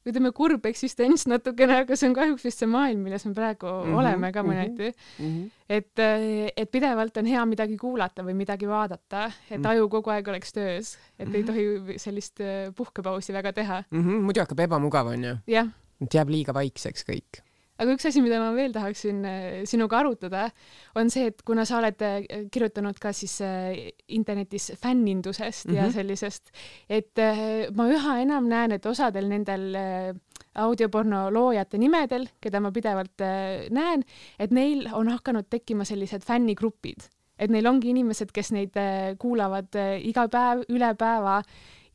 ütleme 0.07 0.31
kurb 0.33 0.65
eksistents 0.69 1.27
natukene, 1.29 1.81
aga 1.83 1.97
see 1.97 2.09
on 2.09 2.15
kahjuks 2.17 2.45
vist 2.47 2.63
see 2.63 2.69
maailm, 2.69 3.03
milles 3.05 3.25
me 3.27 3.35
praegu 3.37 3.67
mm 3.69 3.83
-hmm, 3.89 3.99
oleme 4.01 4.31
ka 4.33 4.43
mõneti 4.45 4.89
mm. 4.91 5.27
-hmm. 5.27 5.51
et, 5.69 5.99
äh, 5.99 6.49
et 6.55 6.71
pidevalt 6.71 7.17
on 7.17 7.29
hea 7.29 7.45
midagi 7.45 7.77
kuulata 7.77 8.25
või 8.25 8.33
midagi 8.37 8.67
vaadata, 8.67 9.25
et 9.25 9.57
mm 9.57 9.63
-hmm. 9.63 9.69
aju 9.69 9.89
kogu 9.89 10.09
aeg 10.09 10.27
oleks 10.27 10.53
töös, 10.53 10.97
et 11.19 11.27
mm 11.27 11.33
-hmm. 11.33 11.35
ei 11.35 11.43
mhm. 11.43 11.47
tohi 11.47 11.99
sellist 11.99 12.41
äh, 12.41 12.73
puhkepausi 12.75 13.33
väga 13.33 13.53
teha 13.53 13.83
mm. 13.91 14.01
-hmm, 14.01 14.21
muidu 14.21 14.39
hakkab 14.39 14.59
ebamugav 14.59 15.07
onju. 15.07 15.37
et 16.01 16.13
jääb 16.13 16.29
liiga 16.29 16.53
vaikseks 16.53 17.05
kõik 17.05 17.50
aga 17.81 17.95
üks 17.95 18.07
asi, 18.09 18.21
mida 18.23 18.39
ma 18.41 18.51
veel 18.55 18.73
tahaksin 18.75 19.21
sinuga 19.69 20.01
arutada, 20.01 20.47
on 20.99 21.09
see, 21.13 21.31
et 21.31 21.41
kuna 21.47 21.65
sa 21.65 21.79
oled 21.79 22.01
kirjutanud 22.53 22.99
ka 23.01 23.13
siis 23.15 23.39
internetis 24.07 24.71
fännindusest 24.81 25.67
mm 25.67 25.71
-hmm. 25.71 25.77
ja 25.77 25.83
mhm. 25.87 25.93
sellisest, 25.93 26.51
et 26.89 27.23
ma 27.75 27.87
üha 27.89 28.19
enam 28.21 28.47
näen, 28.47 28.71
et 28.71 28.85
osadel 28.85 29.29
nendel 29.29 29.75
audioporno 30.55 31.29
loojate 31.31 31.77
nimedel, 31.77 32.27
keda 32.41 32.59
ma 32.59 32.71
pidevalt 32.71 33.23
näen, 33.71 34.03
et 34.39 34.51
neil 34.51 34.87
on 34.93 35.07
hakanud 35.07 35.49
tekkima 35.49 35.85
sellised 35.85 36.23
fännigrupid 36.23 37.09
et 37.41 37.49
neil 37.49 37.65
ongi 37.65 37.89
inimesed, 37.89 38.31
kes 38.31 38.51
neid 38.51 38.77
kuulavad 39.21 39.77
iga 40.05 40.27
päev, 40.31 40.65
üle 40.69 40.93
päeva 40.99 41.41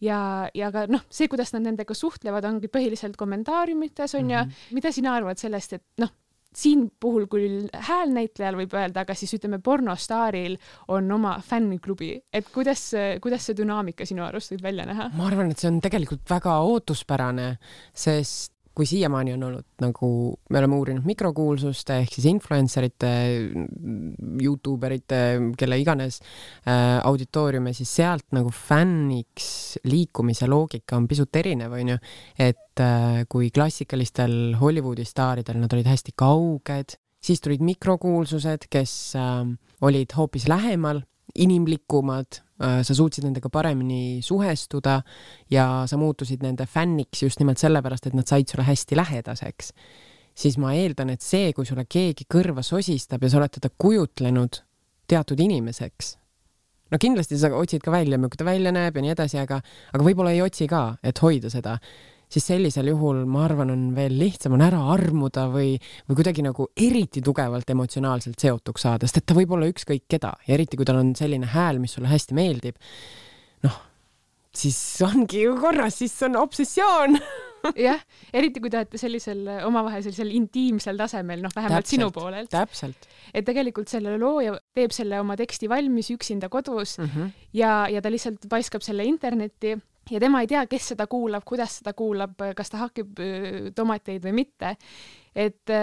ja, 0.00 0.20
ja 0.54 0.70
ka 0.74 0.86
noh, 0.90 1.06
see, 1.10 1.28
kuidas 1.32 1.52
nad 1.56 1.66
nendega 1.66 1.96
suhtlevad, 1.96 2.44
ongi 2.48 2.70
põhiliselt 2.72 3.16
kommentaariumites 3.20 4.14
onju 4.18 4.36
mm. 4.36 4.50
-hmm. 4.50 4.78
mida 4.78 4.92
sina 4.92 5.16
arvad 5.16 5.40
sellest, 5.40 5.76
et 5.78 5.84
noh, 6.02 6.12
siin 6.56 6.86
puhul 7.00 7.26
küll 7.28 7.66
häälnäitlejal 7.88 8.56
võib 8.56 8.74
öelda, 8.78 9.04
aga 9.04 9.14
siis 9.14 9.34
ütleme, 9.36 9.58
pornostaaril 9.64 10.56
on 10.88 11.10
oma 11.12 11.36
fänniklubi, 11.44 12.14
et 12.32 12.48
kuidas, 12.52 12.88
kuidas 13.22 13.46
see 13.46 13.58
dünaamika 13.58 14.06
sinu 14.08 14.24
arust 14.24 14.54
võib 14.54 14.64
välja 14.70 14.88
näha? 14.88 15.10
ma 15.16 15.28
arvan, 15.28 15.52
et 15.52 15.60
see 15.60 15.70
on 15.70 15.80
tegelikult 15.84 16.24
väga 16.30 16.58
ootuspärane, 16.64 17.56
sest 17.92 18.55
kui 18.76 18.86
siiamaani 18.88 19.32
on 19.32 19.44
olnud 19.48 19.66
nagu, 19.80 20.08
me 20.52 20.60
oleme 20.60 20.76
uurinud 20.76 21.06
mikrokuulsuste 21.08 21.96
ehk 22.02 22.12
siis 22.12 22.26
influencer 22.28 22.84
ite, 22.84 23.12
Youtube 24.42 24.90
erite, 24.90 25.20
kelle 25.56 25.78
iganes 25.80 26.20
äh, 26.20 26.98
auditooriume, 27.00 27.72
siis 27.76 27.94
sealt 28.02 28.28
nagu 28.36 28.52
fänniks 28.52 29.48
liikumise 29.88 30.48
loogika 30.50 30.98
on 31.00 31.08
pisut 31.08 31.40
erinev, 31.40 31.72
onju. 31.78 31.98
et 32.38 32.84
äh, 32.84 33.24
kui 33.32 33.50
klassikalistel 33.54 34.56
Hollywoodi 34.60 35.08
staaridel 35.08 35.60
nad 35.62 35.72
olid 35.72 35.88
hästi 35.88 36.12
kauged, 36.18 36.98
siis 37.16 37.40
tulid 37.40 37.64
mikrokuulsused, 37.64 38.68
kes 38.70 38.96
äh, 39.16 39.40
olid 39.88 40.12
hoopis 40.18 40.50
lähemal 40.52 41.00
inimlikumad, 41.36 42.42
sa 42.58 42.94
suutsid 42.96 43.26
nendega 43.26 43.50
paremini 43.52 44.22
suhestuda 44.24 45.00
ja 45.52 45.66
sa 45.86 45.98
muutusid 46.00 46.44
nende 46.44 46.66
fänniks 46.66 47.22
just 47.22 47.40
nimelt 47.40 47.60
sellepärast, 47.60 48.08
et 48.08 48.16
nad 48.16 48.28
said 48.28 48.48
sulle 48.48 48.64
hästi 48.64 48.96
lähedaseks, 48.96 49.72
siis 50.36 50.56
ma 50.60 50.72
eeldan, 50.76 51.12
et 51.12 51.24
see, 51.24 51.52
kui 51.56 51.68
sulle 51.68 51.84
keegi 51.84 52.24
kõrva 52.32 52.64
sosistab 52.64 53.24
ja 53.24 53.32
sa 53.32 53.40
oled 53.42 53.56
teda 53.58 53.72
kujutlenud 53.76 54.62
teatud 55.08 55.40
inimeseks, 55.40 56.16
no 56.90 57.00
kindlasti 57.02 57.38
sa 57.40 57.52
otsid 57.56 57.84
ka 57.84 57.92
välja, 57.94 58.18
milline 58.18 58.40
ta 58.40 58.48
välja 58.48 58.72
näeb 58.74 58.96
ja 58.96 59.04
nii 59.04 59.14
edasi, 59.14 59.40
aga, 59.42 59.60
aga 59.92 60.08
võib-olla 60.08 60.32
ei 60.34 60.42
otsi 60.44 60.68
ka, 60.70 60.96
et 61.04 61.20
hoida 61.22 61.52
seda 61.52 61.76
siis 62.32 62.46
sellisel 62.50 62.90
juhul 62.90 63.22
ma 63.30 63.44
arvan, 63.46 63.70
on 63.74 63.82
veel 63.96 64.16
lihtsam 64.18 64.56
on 64.56 64.64
ära 64.66 64.80
armuda 64.94 65.46
või, 65.52 65.74
või 66.08 66.18
kuidagi 66.18 66.44
nagu 66.46 66.68
eriti 66.76 67.22
tugevalt 67.24 67.70
emotsionaalselt 67.70 68.42
seotuks 68.42 68.86
saada, 68.86 69.06
sest 69.06 69.22
et 69.22 69.28
ta 69.30 69.36
võib 69.38 69.54
olla 69.56 69.70
ükskõik 69.70 70.06
keda 70.10 70.34
ja 70.46 70.56
eriti, 70.58 70.78
kui 70.78 70.88
tal 70.88 71.00
on 71.02 71.14
selline 71.18 71.48
hääl, 71.54 71.80
mis 71.82 71.96
sulle 71.96 72.10
hästi 72.10 72.36
meeldib. 72.36 72.78
noh, 73.66 73.80
siis 74.56 74.78
ongi 75.06 75.46
ju 75.46 75.56
korras, 75.60 76.00
siis 76.02 76.16
on 76.26 76.38
obsessioon 76.42 77.18
jah, 77.88 78.02
eriti 78.34 78.62
kui 78.62 78.70
te 78.70 78.80
olete 78.80 78.98
sellisel 79.00 79.46
omavahel 79.66 80.02
sellisel 80.04 80.32
intiimsel 80.34 80.98
tasemel, 80.98 81.42
noh, 81.46 81.54
vähemalt 81.54 81.86
täpselt, 81.86 81.94
sinu 81.94 82.10
poolelt. 82.14 82.50
täpselt. 82.50 83.10
et 83.32 83.46
tegelikult 83.46 83.90
selle 83.92 84.16
looja 84.18 84.58
teeb 84.74 84.94
selle 84.94 85.20
oma 85.22 85.38
teksti 85.38 85.70
valmis 85.70 86.10
üksinda 86.14 86.50
kodus 86.50 86.98
mm 86.98 87.10
-hmm. 87.10 87.34
ja, 87.54 87.86
ja 87.90 88.02
ta 88.02 88.10
lihtsalt 88.10 88.50
paiskab 88.50 88.82
selle 88.82 89.06
internetti 89.06 89.76
ja 90.10 90.20
tema 90.20 90.40
ei 90.40 90.46
tea, 90.50 90.66
kes 90.70 90.92
seda 90.92 91.06
kuulab, 91.10 91.44
kuidas 91.46 91.80
seda 91.80 91.92
kuulab, 91.96 92.38
kas 92.56 92.70
ta 92.70 92.84
hakib 92.84 93.20
tomateid 93.74 94.24
või 94.24 94.32
mitte. 94.42 94.76
et, 95.34 95.74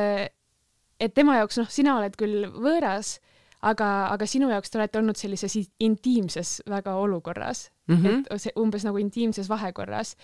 et 1.00 1.14
tema 1.14 1.38
jaoks, 1.42 1.60
noh, 1.62 1.70
sina 1.70 1.98
oled 2.00 2.16
küll 2.20 2.48
võõras, 2.54 3.18
aga, 3.62 3.90
aga 4.14 4.28
sinu 4.30 4.50
jaoks 4.52 4.72
te 4.72 4.80
olete 4.80 5.00
olnud 5.00 5.20
sellises 5.20 5.56
intiimses 5.84 6.62
väga 6.70 6.96
olukorras 7.00 7.70
mm, 7.88 7.96
-hmm. 7.96 8.26
et 8.30 8.42
see 8.42 8.54
umbes 8.60 8.86
nagu 8.88 9.00
intiimses 9.00 9.50
vahekorras, 9.50 10.16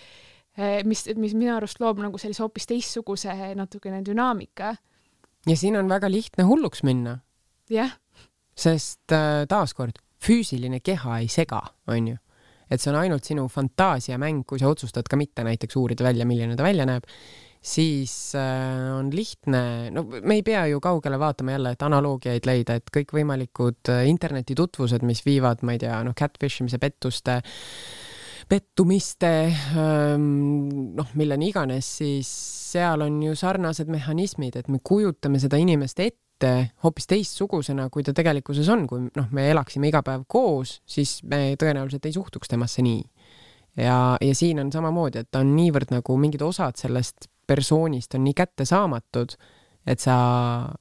mis, 0.85 1.05
mis 1.15 1.33
minu 1.33 1.55
arust 1.55 1.79
loob 1.79 2.01
nagu 2.03 2.17
sellise 2.17 2.43
hoopis 2.43 2.67
teistsuguse 2.67 3.55
natukene 3.55 4.03
dünaamika. 4.05 4.75
ja 5.47 5.57
siin 5.57 5.77
on 5.77 5.89
väga 5.89 6.11
lihtne 6.11 6.43
hulluks 6.43 6.83
minna. 6.83 7.19
jah. 7.69 7.99
sest 8.55 9.11
äh, 9.11 9.45
taaskord, 9.47 9.99
füüsiline 10.19 10.79
keha 10.79 11.19
ei 11.19 11.27
sega, 11.27 11.61
onju 11.87 12.17
et 12.69 12.81
see 12.81 12.91
on 12.93 12.99
ainult 13.01 13.25
sinu 13.25 13.47
fantaasiamäng, 13.51 14.45
kui 14.47 14.61
sa 14.61 14.69
otsustad 14.71 15.07
ka 15.09 15.19
mitte 15.19 15.45
näiteks 15.45 15.77
uurida 15.79 16.05
välja, 16.05 16.27
milline 16.29 16.57
ta 16.57 16.65
välja 16.65 16.85
näeb, 16.89 17.07
siis 17.61 18.35
äh, 18.39 18.91
on 18.95 19.09
lihtne, 19.15 19.89
no 19.91 20.05
me 20.07 20.37
ei 20.39 20.43
pea 20.47 20.65
ju 20.71 20.79
kaugele 20.83 21.19
vaatama 21.19 21.57
jälle, 21.57 21.73
et 21.75 21.81
analoogiaid 21.83 22.47
leida, 22.47 22.77
et 22.79 22.93
kõikvõimalikud 22.95 23.91
äh, 23.91 24.05
internetitutvused, 24.11 25.03
mis 25.07 25.25
viivad, 25.25 25.65
ma 25.67 25.75
ei 25.75 25.83
tea, 25.83 25.97
noh, 26.07 26.15
catfish 26.17 26.63
imise, 26.63 26.79
pettuste, 26.79 27.41
pettumiste, 28.49 29.33
ähm, 29.77 30.95
noh, 30.97 31.11
milleni 31.19 31.51
iganes, 31.51 31.89
siis 31.99 32.31
seal 32.71 33.03
on 33.05 33.19
ju 33.23 33.35
sarnased 33.37 33.91
mehhanismid, 33.91 34.55
et 34.61 34.71
me 34.71 34.79
kujutame 34.83 35.41
seda 35.41 35.59
inimest 35.59 35.99
ette, 36.05 36.28
ette 36.39 36.71
hoopis 36.83 37.07
teistsugusena, 37.09 37.89
kui 37.91 38.03
ta 38.03 38.13
tegelikkuses 38.15 38.69
on, 38.71 38.85
kui 38.87 39.07
noh, 39.07 39.27
me 39.35 39.49
elaksime 39.51 39.89
iga 39.91 40.01
päev 40.05 40.23
koos, 40.27 40.79
siis 40.87 41.19
me 41.27 41.55
tõenäoliselt 41.59 42.05
ei 42.07 42.15
suhtuks 42.15 42.47
temasse 42.47 42.83
nii. 42.85 43.03
ja, 43.77 44.17
ja 44.21 44.35
siin 44.35 44.59
on 44.59 44.71
samamoodi, 44.71 45.19
et 45.19 45.31
ta 45.31 45.43
on 45.43 45.53
niivõrd 45.55 45.91
nagu 45.93 46.17
mingid 46.17 46.41
osad 46.41 46.79
sellest 46.79 47.29
persoonist 47.49 48.15
on 48.15 48.23
nii 48.23 48.35
kättesaamatud, 48.37 49.35
et 49.89 49.99
sa 50.03 50.15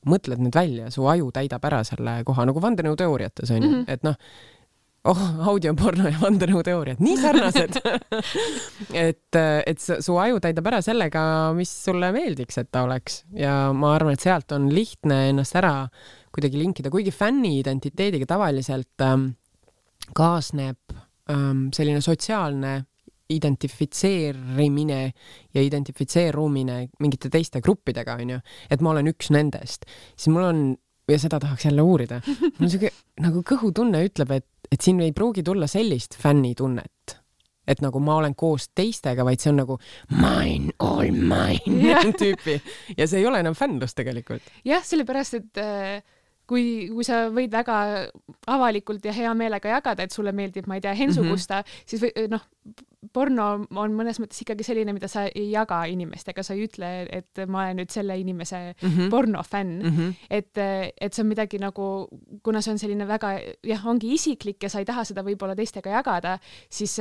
mõtled 0.07 0.43
need 0.43 0.55
välja, 0.55 0.93
su 0.93 1.07
aju 1.09 1.31
täidab 1.35 1.65
ära 1.65 1.83
selle 1.87 2.21
koha 2.29 2.45
nagu 2.49 2.63
vandenõuteooriates 2.63 3.53
on 3.55 3.63
ju 3.63 3.69
mm, 3.69 3.75
-hmm. 3.75 3.93
et 3.93 4.05
noh, 4.07 4.17
oh, 5.09 5.23
audioporno 5.53 6.09
ja 6.11 6.19
vandenõuteooriad, 6.21 7.03
nii 7.05 7.17
sarnased. 7.21 7.79
Et, 8.99 9.37
et 9.37 9.83
su 9.83 10.15
aju 10.19 10.39
täidab 10.43 10.69
ära 10.71 10.79
sellega, 10.85 11.23
mis 11.57 11.71
sulle 11.85 12.09
meeldiks, 12.15 12.57
et 12.61 12.71
ta 12.73 12.83
oleks. 12.87 13.23
Ja 13.37 13.69
ma 13.77 13.93
arvan, 13.95 14.17
et 14.17 14.25
sealt 14.25 14.53
on 14.57 14.69
lihtne 14.73 15.29
ennast 15.31 15.57
ära 15.59 15.73
kuidagi 16.35 16.61
linkida, 16.61 16.91
kuigi 16.93 17.13
fänni 17.15 17.59
identiteediga 17.61 18.29
tavaliselt 18.29 19.05
ähm, 19.05 19.31
kaasneb 20.17 20.97
ähm, 21.31 21.69
selline 21.77 22.01
sotsiaalne 22.05 22.75
identifitseerimine 23.29 25.01
ja 25.55 25.63
identifitseerumine 25.63 26.79
mingite 27.03 27.31
teiste 27.33 27.61
gruppidega, 27.65 28.17
onju, 28.23 28.39
et 28.73 28.85
ma 28.85 28.95
olen 28.95 29.11
üks 29.13 29.29
nendest, 29.35 29.85
siis 30.17 30.33
mul 30.33 30.47
on 30.49 30.63
ja 31.09 31.19
seda 31.21 31.41
tahaks 31.41 31.65
jälle 31.69 31.83
uurida. 31.83 32.21
mul 32.29 32.67
on 32.67 32.73
siuke 32.73 32.93
nagu 33.25 33.43
kõhutunne 33.47 34.03
ütleb, 34.09 34.33
et, 34.39 34.49
et 34.73 34.85
siin 34.85 35.01
ei 35.01 35.15
pruugi 35.17 35.43
tulla 35.47 35.67
sellist 35.71 36.17
fännitunnet, 36.21 37.17
et 37.69 37.83
nagu 37.85 38.01
ma 38.01 38.19
olen 38.21 38.35
koos 38.39 38.71
teistega, 38.75 39.25
vaid 39.25 39.43
see 39.43 39.53
on 39.53 39.63
nagu 39.63 39.79
mine, 40.17 40.75
all 40.79 41.11
mine 41.13 42.13
tüüpi 42.21 42.61
ja 42.97 43.09
see 43.09 43.23
ei 43.23 43.27
ole 43.29 43.43
enam 43.45 43.57
fännlus 43.59 43.97
tegelikult. 43.99 44.55
jah, 44.65 44.85
sellepärast 44.85 45.41
et 45.41 45.65
äh 45.65 46.18
kui, 46.49 46.89
kui 46.93 47.07
sa 47.07 47.27
võid 47.35 47.53
väga 47.53 47.79
avalikult 48.49 49.05
ja 49.05 49.13
hea 49.13 49.33
meelega 49.37 49.77
jagada, 49.77 50.05
et 50.05 50.15
sulle 50.15 50.33
meeldib, 50.33 50.69
ma 50.69 50.79
ei 50.79 50.85
tea, 50.85 50.95
Hensu 50.97 51.23
mm 51.23 51.27
-hmm. 51.27 51.31
Kusta, 51.37 51.63
siis 51.87 52.03
või 52.03 52.29
noh, 52.33 52.45
porno 53.13 53.45
on 53.83 53.95
mõnes 53.95 54.19
mõttes 54.19 54.41
ikkagi 54.43 54.65
selline, 54.67 54.93
mida 54.93 55.09
sa 55.09 55.27
ei 55.29 55.51
jaga 55.51 55.85
inimestega, 55.91 56.43
sa 56.43 56.55
ei 56.55 56.67
ütle, 56.67 56.91
et 57.13 57.43
ma 57.47 57.65
olen 57.65 57.79
nüüd 57.81 57.93
selle 57.95 58.19
inimese 58.19 58.75
mm 58.75 58.89
-hmm. 58.89 59.11
pornofänn 59.11 59.83
mm. 59.83 59.97
-hmm. 59.97 60.15
et, 60.31 60.59
et 61.01 61.15
see 61.15 61.23
on 61.23 61.29
midagi 61.29 61.59
nagu, 61.59 62.09
kuna 62.43 62.61
see 62.61 62.73
on 62.73 62.79
selline 62.79 63.09
väga 63.09 63.39
jah, 63.65 63.87
ongi 63.87 64.15
isiklik 64.15 64.63
ja 64.63 64.69
sa 64.69 64.79
ei 64.79 64.85
taha 64.85 65.05
seda 65.05 65.23
võib-olla 65.23 65.57
teistega 65.57 65.91
jagada, 65.91 66.39
siis 66.71 66.99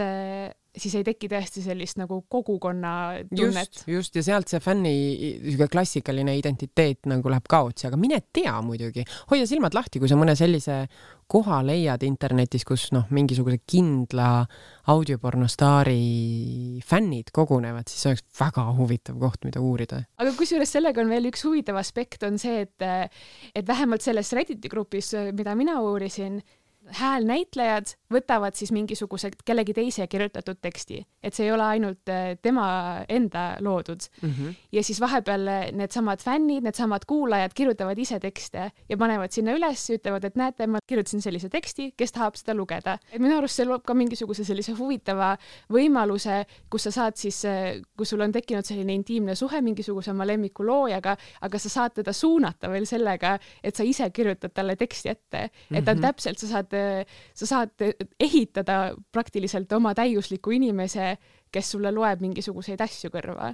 siis 0.78 0.96
ei 1.00 1.06
teki 1.08 1.30
tõesti 1.32 1.64
sellist 1.66 2.00
nagu 2.00 2.20
kogukonna 2.30 2.94
tunnet. 3.30 3.84
just, 3.90 4.16
ja 4.18 4.24
sealt 4.26 4.52
see 4.52 4.62
fänni 4.64 4.94
niisugune 5.44 5.70
klassikaline 5.72 6.38
identiteet 6.38 7.10
nagu 7.12 7.32
läheb 7.32 7.48
kaotsi, 7.50 7.88
aga 7.90 8.00
mine 8.00 8.22
tea 8.34 8.56
muidugi, 8.66 9.06
hoia 9.32 9.48
silmad 9.50 9.78
lahti, 9.78 10.02
kui 10.02 10.10
sa 10.10 10.18
mõne 10.20 10.36
sellise 10.38 10.84
koha 11.28 11.60
leiad 11.68 12.04
internetis, 12.08 12.64
kus 12.68 12.88
noh, 12.96 13.08
mingisuguse 13.12 13.60
kindla 13.68 14.46
audiopornostaari 14.94 16.80
fännid 16.88 17.34
kogunevad, 17.36 17.90
siis 17.92 18.06
see 18.06 18.14
oleks 18.14 18.28
väga 18.40 18.64
huvitav 18.78 19.18
koht, 19.20 19.44
mida 19.48 19.64
uurida. 19.64 20.04
aga 20.22 20.36
kusjuures 20.38 20.72
sellega 20.78 21.04
on 21.04 21.12
veel 21.12 21.28
üks 21.32 21.44
huvitav 21.48 21.80
aspekt, 21.82 22.24
on 22.28 22.40
see, 22.40 22.64
et 22.68 22.88
et 23.58 23.68
vähemalt 23.68 24.06
selles 24.06 24.32
Redditi 24.38 24.70
grupis, 24.72 25.12
mida 25.36 25.56
mina 25.58 25.80
uurisin, 25.84 26.40
häälnäitlejad 26.94 27.94
võtavad 28.14 28.56
siis 28.56 28.72
mingisuguse 28.72 29.32
kellegi 29.46 29.74
teise 29.76 30.08
kirjutatud 30.08 30.60
teksti, 30.62 31.02
et 31.24 31.36
see 31.36 31.48
ei 31.48 31.52
ole 31.52 31.66
ainult 31.66 32.12
äh, 32.12 32.38
tema 32.42 32.68
enda 33.10 33.58
loodud 33.64 34.06
mm. 34.22 34.30
-hmm. 34.30 34.56
ja 34.72 34.84
siis 34.84 35.02
vahepeal 35.02 35.50
needsamad 35.76 36.24
fännid, 36.24 36.64
needsamad 36.64 37.06
kuulajad 37.08 37.52
kirjutavad 37.54 37.98
ise 38.00 38.20
tekste 38.20 38.72
ja 38.90 38.98
panevad 38.98 39.32
sinna 39.32 39.56
üles, 39.58 39.90
ütlevad, 39.90 40.24
et 40.24 40.36
näete, 40.36 40.68
ma 40.68 40.80
kirjutasin 40.88 41.22
sellise 41.22 41.50
teksti, 41.50 41.92
kes 41.98 42.12
tahab 42.12 42.36
seda 42.36 42.56
lugeda. 42.56 42.98
et 43.12 43.20
minu 43.22 43.38
arust 43.38 43.56
see 43.56 43.66
loob 43.66 43.84
ka 43.84 43.94
mingisuguse 43.94 44.44
sellise 44.44 44.72
huvitava 44.72 45.38
võimaluse, 45.70 46.46
kus 46.70 46.84
sa 46.84 46.92
saad 46.92 47.16
siis, 47.16 47.44
äh, 47.46 47.82
kus 47.98 48.10
sul 48.10 48.22
on 48.22 48.32
tekkinud 48.32 48.66
selline 48.66 48.94
intiimne 48.94 49.36
suhe 49.36 49.62
mingisuguse 49.62 50.12
oma 50.12 50.26
lemmiku 50.28 50.64
loojaga, 50.64 51.18
aga 51.42 51.60
sa 51.60 51.70
saad 51.70 51.94
teda 52.00 52.14
suunata 52.14 52.70
veel 52.70 52.86
sellega, 52.86 53.38
et 53.64 53.76
sa 53.76 53.84
ise 53.84 54.10
kirjutad 54.10 54.54
talle 54.54 54.76
teksti 54.76 55.10
ette, 55.10 55.50
et 55.72 55.86
ta 55.86 55.94
mm 55.94 55.98
-hmm. 55.98 56.02
täpselt, 56.02 56.40
sa 56.40 56.48
saad 56.48 56.77
sa 57.34 57.50
saad 57.50 57.84
ehitada 58.20 58.96
praktiliselt 59.14 59.72
oma 59.78 59.94
täiusliku 59.98 60.54
inimese, 60.56 61.16
kes 61.52 61.72
sulle 61.76 61.92
loeb 61.96 62.22
mingisuguseid 62.24 62.82
asju 62.84 63.12
kõrva. 63.14 63.54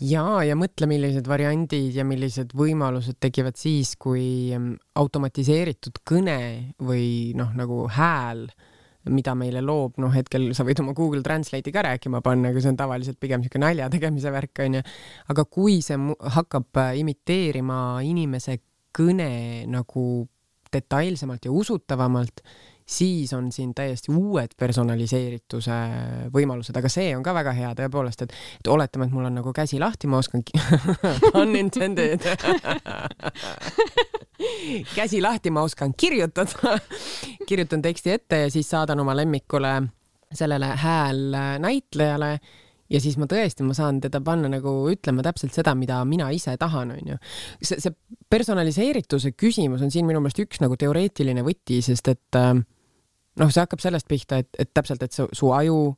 ja, 0.00 0.26
ja 0.46 0.58
mõtle, 0.58 0.88
millised 0.90 1.26
variandid 1.28 1.96
ja 1.96 2.04
millised 2.06 2.54
võimalused 2.56 3.18
tekivad 3.20 3.58
siis, 3.58 3.96
kui 4.00 4.52
mm, 4.54 4.76
automatiseeritud 5.00 6.02
kõne 6.06 6.38
või 6.78 7.34
noh, 7.38 7.50
nagu 7.58 7.84
hääl 7.90 8.46
mida 9.12 9.34
meile 9.36 9.60
loob, 9.60 9.98
noh, 10.00 10.12
hetkel 10.14 10.52
sa 10.56 10.64
võid 10.64 10.80
oma 10.80 10.94
Google 10.96 11.20
Translate'i 11.24 11.72
ka 11.74 11.82
rääkima 11.84 12.22
panna, 12.24 12.48
aga 12.50 12.62
see 12.62 12.72
on 12.72 12.78
tavaliselt 12.78 13.18
pigem 13.20 13.42
niisugune 13.42 13.66
nalja 13.66 13.90
tegemise 13.92 14.32
värk, 14.32 14.62
onju. 14.64 14.80
aga 15.34 15.44
kui 15.44 15.80
see 15.84 15.98
hakkab 16.38 16.80
imiteerima 17.02 17.80
inimese 18.06 18.62
kõne 18.94 19.66
nagu 19.68 20.04
detailsemalt 20.74 21.46
ja 21.46 21.52
usutavamalt, 21.52 22.42
siis 22.86 23.32
on 23.32 23.52
siin 23.52 23.72
täiesti 23.74 24.12
uued 24.12 24.52
personaliseerituse 24.60 25.78
võimalused, 26.34 26.76
aga 26.76 26.90
see 26.92 27.14
on 27.16 27.22
ka 27.24 27.32
väga 27.36 27.54
hea 27.56 27.70
tõepoolest, 27.78 28.26
et, 28.26 28.34
et 28.60 28.72
oletame, 28.74 29.08
et 29.08 29.16
mul 29.16 29.30
on 29.30 29.38
nagu 29.40 29.54
käsi 29.56 29.80
lahti, 29.80 30.10
ma 30.10 30.20
oskan 30.20 30.44
unintended 31.42 32.28
käsi 34.98 35.22
lahti, 35.22 35.50
ma 35.50 35.62
oskan 35.62 35.94
kirjutada. 35.96 36.78
Kirjutan 37.48 37.82
teksti 37.82 38.10
ette 38.10 38.44
ja 38.44 38.50
siis 38.50 38.70
saadan 38.70 39.00
oma 39.00 39.16
lemmikule 39.16 39.82
sellele 40.34 40.66
häälnäitlejale 40.66 42.38
ja 42.90 43.00
siis 43.00 43.16
ma 43.20 43.28
tõesti, 43.30 43.64
ma 43.66 43.76
saan 43.76 44.00
teda 44.04 44.20
panna 44.24 44.50
nagu 44.52 44.74
ütlema 44.92 45.24
täpselt 45.24 45.56
seda, 45.56 45.74
mida 45.78 46.00
mina 46.08 46.30
ise 46.34 46.56
tahan, 46.60 46.94
onju. 46.98 47.18
see, 47.62 47.80
see 47.80 47.94
personaliseerituse 48.30 49.34
küsimus 49.38 49.84
on 49.84 49.92
siin 49.94 50.06
minu 50.08 50.22
meelest 50.24 50.42
üks 50.44 50.62
nagu 50.64 50.76
teoreetiline 50.80 51.44
võti, 51.46 51.80
sest 51.84 52.12
et 52.12 52.40
äh, 52.40 52.54
noh, 53.40 53.52
see 53.52 53.64
hakkab 53.64 53.82
sellest 53.82 54.08
pihta, 54.10 54.40
et, 54.44 54.50
et 54.58 54.72
täpselt, 54.74 55.04
et 55.06 55.14
su, 55.16 55.28
su 55.32 55.52
aju 55.54 55.94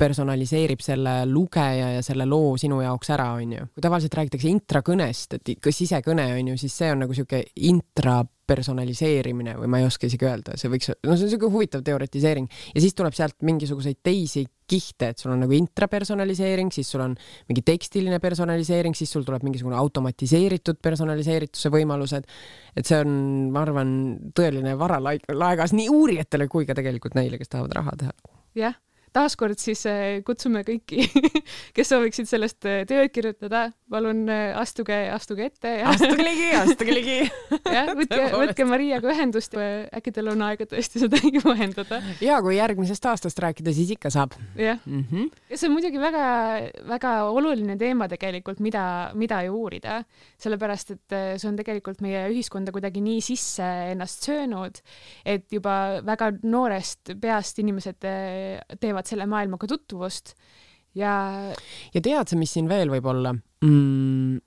personaliseerib 0.00 0.80
selle 0.80 1.14
lugeja 1.28 1.90
ja 1.96 2.02
selle 2.04 2.24
loo 2.28 2.54
sinu 2.60 2.80
jaoks 2.80 3.12
ära, 3.12 3.30
onju. 3.40 3.66
kui 3.74 3.84
tavaliselt 3.84 4.16
räägitakse 4.16 4.48
intrakõnest, 4.48 5.36
et 5.36 5.50
kas 5.60 5.80
sisekõne 5.82 6.24
onju, 6.38 6.56
siis 6.60 6.76
see 6.82 6.92
on 6.94 7.04
nagu 7.04 7.16
sihuke 7.16 7.42
intra 7.68 8.22
personaliseerimine 8.50 9.58
või 9.60 9.70
ma 9.70 9.80
ei 9.80 9.86
oska 9.86 10.08
isegi 10.08 10.26
öelda, 10.26 10.56
see 10.58 10.72
võiks, 10.72 10.90
no 10.94 11.14
see 11.14 11.26
on 11.26 11.28
niisugune 11.28 11.54
huvitav 11.54 11.84
teoretiseering 11.86 12.48
ja 12.74 12.82
siis 12.82 12.96
tuleb 12.98 13.14
sealt 13.16 13.36
mingisuguseid 13.46 14.00
teisi 14.02 14.46
kihte, 14.70 15.10
et 15.12 15.22
sul 15.22 15.34
on 15.34 15.42
nagu 15.44 15.56
intrapersonaliseering, 15.56 16.72
siis 16.74 16.90
sul 16.92 17.04
on 17.04 17.16
mingi 17.50 17.64
tekstiline 17.66 18.20
personaliseering, 18.22 18.96
siis 18.98 19.12
sul 19.12 19.26
tuleb 19.26 19.46
mingisugune 19.46 19.78
automatiseeritud 19.80 20.80
personaliseerituse 20.82 21.72
võimalused. 21.74 22.28
et 22.76 22.86
see 22.86 23.00
on, 23.02 23.16
ma 23.54 23.64
arvan, 23.66 23.90
tõeline 24.36 24.76
varalaegas 24.78 25.74
nii 25.76 25.90
uurijatele 25.90 26.46
kui 26.48 26.68
ka 26.68 26.76
tegelikult 26.78 27.18
neile, 27.18 27.40
kes 27.40 27.50
tahavad 27.50 27.76
raha 27.80 27.98
teha. 28.04 28.14
jah 28.58 28.78
taaskord 29.14 29.58
siis 29.58 29.82
äh, 29.88 30.20
kutsume 30.26 30.62
kõiki, 30.66 31.04
kes 31.76 31.90
sooviksid 31.90 32.28
sellest 32.30 32.66
äh, 32.68 32.82
tööd 32.88 33.10
kirjutada, 33.14 33.70
palun 33.90 34.22
äh, 34.30 34.54
astuge, 34.58 34.96
astuge 35.12 35.48
ette 35.50 35.72
ja 35.80 35.90
astuge 35.92 36.24
ligi, 36.24 36.48
astuge 36.56 36.94
ligi. 36.94 37.16
jah, 37.76 37.90
võtke, 37.98 38.20
võtke 38.36 38.66
Mariaga 38.68 39.10
ühendust, 39.14 39.56
äkki 39.58 40.14
teil 40.14 40.30
on 40.32 40.44
aega 40.46 40.66
tõesti 40.70 41.02
seda 41.02 41.20
juhendada. 41.24 42.00
ja 42.22 42.38
kui 42.44 42.56
järgmisest 42.58 43.10
aastast 43.10 43.42
rääkida, 43.42 43.74
siis 43.74 43.94
ikka 43.96 44.12
saab. 44.14 44.36
jah 44.58 44.78
mm 44.84 45.04
-hmm., 45.10 45.30
ja 45.50 45.58
see 45.58 45.68
on 45.68 45.74
muidugi 45.74 46.00
väga-väga 46.02 47.14
oluline 47.30 47.76
teema 47.80 48.08
tegelikult, 48.08 48.60
mida, 48.60 49.10
mida 49.14 49.42
ju 49.46 49.56
uurida, 49.58 50.02
sellepärast 50.38 50.94
et 50.96 51.16
see 51.40 51.48
on 51.48 51.58
tegelikult 51.58 52.00
meie 52.00 52.28
ühiskonda 52.30 52.72
kuidagi 52.72 53.02
nii 53.02 53.20
sisse 53.24 53.66
ennast 53.90 54.26
söönud, 54.28 54.78
et 55.24 55.50
juba 55.52 56.00
väga 56.06 56.30
noorest 56.42 57.14
peast 57.20 57.58
inimesed 57.58 57.98
teevad 58.80 58.99
saavad 59.00 59.10
selle 59.10 59.26
maailmaga 59.30 59.66
tutvust 59.70 60.34
ja. 60.94 61.14
ja 61.94 62.00
tead 62.00 62.28
sa, 62.28 62.36
mis 62.36 62.52
siin 62.52 62.68
veel 62.68 62.90
võib 62.92 63.06
olla 63.10 63.34
mm,? 63.64 64.38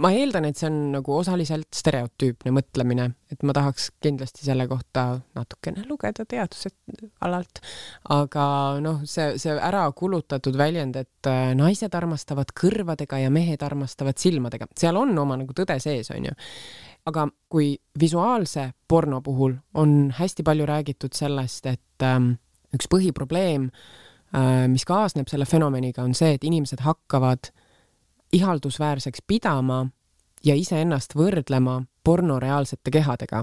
ma 0.00 0.08
eeldan, 0.16 0.46
et 0.48 0.56
see 0.56 0.64
on 0.70 0.76
nagu 0.94 1.12
osaliselt 1.12 1.68
stereotüüpne 1.76 2.54
mõtlemine, 2.56 3.04
et 3.28 3.42
ma 3.44 3.52
tahaks 3.52 3.90
kindlasti 4.00 4.46
selle 4.46 4.64
kohta 4.66 5.20
natukene 5.36 5.84
lugeda 5.84 6.24
teaduse 6.24 6.72
alalt, 7.20 7.60
aga 8.16 8.46
noh, 8.80 9.02
see, 9.04 9.34
see 9.36 9.52
ära 9.52 9.84
kulutatud 9.92 10.56
väljend, 10.56 10.96
et 10.96 11.28
äh, 11.28 11.52
naised 11.58 11.92
armastavad 12.00 12.54
kõrvadega 12.56 13.20
ja 13.20 13.28
mehed 13.34 13.60
armastavad 13.62 14.16
silmadega, 14.16 14.70
seal 14.72 14.96
on 14.96 15.12
oma 15.20 15.36
nagu 15.36 15.52
tõde 15.52 15.76
sees, 15.84 16.08
onju 16.16 16.32
aga 17.08 17.28
kui 17.52 17.74
visuaalse 18.00 18.70
porno 18.88 19.20
puhul 19.24 19.54
on 19.80 20.08
hästi 20.16 20.44
palju 20.48 20.66
räägitud 20.68 21.16
sellest, 21.16 21.68
et 21.68 22.04
ähm, 22.08 22.32
üks 22.76 22.88
põhiprobleem, 22.90 23.68
äh, 24.34 24.66
mis 24.70 24.84
kaasneb 24.88 25.30
selle 25.30 25.48
fenomeniga, 25.48 26.04
on 26.04 26.16
see, 26.18 26.34
et 26.36 26.44
inimesed 26.44 26.82
hakkavad 26.84 27.52
ihaldusväärseks 28.32 29.24
pidama 29.26 29.86
ja 30.44 30.54
iseennast 30.58 31.16
võrdlema 31.18 31.80
pornoreaalsete 32.08 32.92
kehadega, 32.92 33.42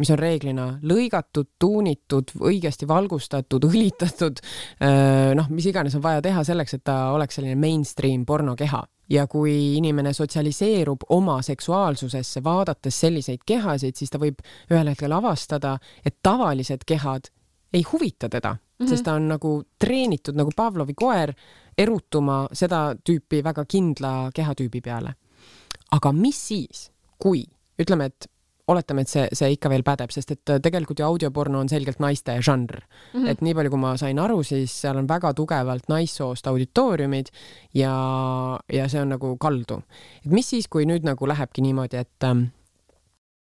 mis 0.00 0.10
on 0.10 0.18
reeglina 0.18 0.66
lõigatud, 0.82 1.52
tuunitud, 1.62 2.32
õigesti 2.42 2.88
valgustatud, 2.90 3.66
õlitatud, 3.70 4.40
äh, 4.82 5.30
noh, 5.38 5.50
mis 5.52 5.68
iganes 5.70 5.94
on 5.98 6.04
vaja 6.04 6.22
teha 6.24 6.44
selleks, 6.46 6.78
et 6.78 6.86
ta 6.86 7.10
oleks 7.14 7.38
selline 7.38 7.58
mainstream 7.60 8.26
pornokeha. 8.26 8.86
ja 9.10 9.24
kui 9.26 9.74
inimene 9.76 10.12
sotsialiseerub 10.14 11.02
oma 11.10 11.40
seksuaalsusesse, 11.42 12.44
vaadates 12.44 13.00
selliseid 13.00 13.40
kehasid, 13.46 13.96
siis 13.98 14.10
ta 14.10 14.20
võib 14.22 14.38
ühel 14.70 14.86
hetkel 14.92 15.10
avastada, 15.12 15.72
et 16.06 16.14
tavalised 16.22 16.86
kehad 16.86 17.26
ei 17.72 17.82
huvita 17.92 18.28
teda 18.28 18.52
mm, 18.52 18.58
-hmm. 18.86 18.88
sest 18.88 19.04
ta 19.04 19.14
on 19.14 19.28
nagu 19.28 19.62
treenitud 19.78 20.36
nagu 20.36 20.50
Pavlovi 20.56 20.94
koer 20.94 21.34
erutuma 21.78 22.46
seda 22.52 22.94
tüüpi 22.94 23.44
väga 23.44 23.64
kindla 23.64 24.30
kehatüübi 24.34 24.80
peale. 24.80 25.14
aga 25.90 26.12
mis 26.12 26.48
siis, 26.48 26.90
kui 27.18 27.44
ütleme, 27.82 28.04
et 28.04 28.26
oletame, 28.70 29.00
et 29.00 29.08
see, 29.08 29.24
see 29.32 29.50
ikka 29.56 29.70
veel 29.72 29.82
pädeb, 29.82 30.12
sest 30.14 30.30
et 30.30 30.52
tegelikult 30.62 31.00
ju 31.00 31.06
audioporno 31.06 31.58
on 31.58 31.68
selgelt 31.68 31.98
naiste 31.98 32.36
žanr 32.42 32.78
mm. 32.78 33.20
-hmm. 33.20 33.28
et 33.28 33.40
nii 33.40 33.54
palju, 33.54 33.70
kui 33.70 33.78
ma 33.78 33.96
sain 33.96 34.18
aru, 34.18 34.42
siis 34.42 34.80
seal 34.82 34.96
on 34.96 35.08
väga 35.08 35.34
tugevalt 35.34 35.88
naissoost 35.88 36.46
auditooriumid 36.46 37.32
ja, 37.74 37.94
ja 38.72 38.88
see 38.88 39.02
on 39.02 39.08
nagu 39.08 39.36
kaldu. 39.36 39.82
et 40.24 40.30
mis 40.30 40.50
siis, 40.50 40.68
kui 40.68 40.86
nüüd 40.86 41.04
nagu 41.04 41.28
lähebki 41.28 41.62
niimoodi, 41.62 41.96
et 41.96 42.24
ähm, 42.24 42.44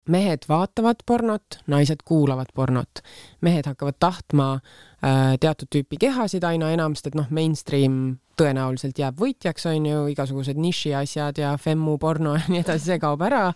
mehed 0.07 0.47
vaatavad 0.49 1.03
pornot, 1.05 1.59
naised 1.67 2.03
kuulavad 2.05 2.53
pornot. 2.55 3.01
mehed 3.41 3.65
hakkavad 3.65 3.97
tahtma 3.99 4.53
äh, 4.55 5.35
teatud 5.39 5.69
tüüpi 5.75 5.99
kehasid 5.99 6.43
aina 6.47 6.71
enam, 6.71 6.95
sest 6.95 7.11
et 7.11 7.19
noh, 7.19 7.29
mainstream 7.29 8.17
tõenäoliselt 8.37 8.99
jääb 8.99 9.19
võitjaks, 9.19 9.67
on 9.71 9.85
ju, 9.85 10.07
igasugused 10.13 10.59
nišiasjad 10.61 11.41
ja 11.41 11.55
femmu 11.61 11.97
porno 12.01 12.35
ja 12.39 12.45
nii 12.47 12.63
edasi, 12.63 12.91
see 12.91 12.99
kaob 13.03 13.23
ära. 13.27 13.51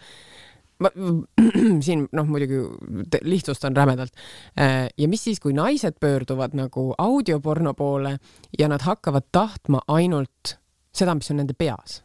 ma 0.81 0.89
siin 1.85 2.07
noh, 2.11 2.25
muidugi 2.27 2.61
lihtsustan 3.21 3.75
rämedalt. 3.77 4.13
Äh, 4.59 4.87
ja 4.97 5.07
mis 5.07 5.23
siis, 5.23 5.39
kui 5.39 5.53
naised 5.53 5.99
pöörduvad 5.99 6.57
nagu 6.57 6.93
audioporno 6.97 7.73
poole 7.73 8.17
ja 8.59 8.67
nad 8.67 8.81
hakkavad 8.81 9.29
tahtma 9.31 9.85
ainult 9.87 10.57
seda, 10.91 11.15
mis 11.15 11.31
on 11.31 11.43
nende 11.43 11.53
peas 11.57 12.01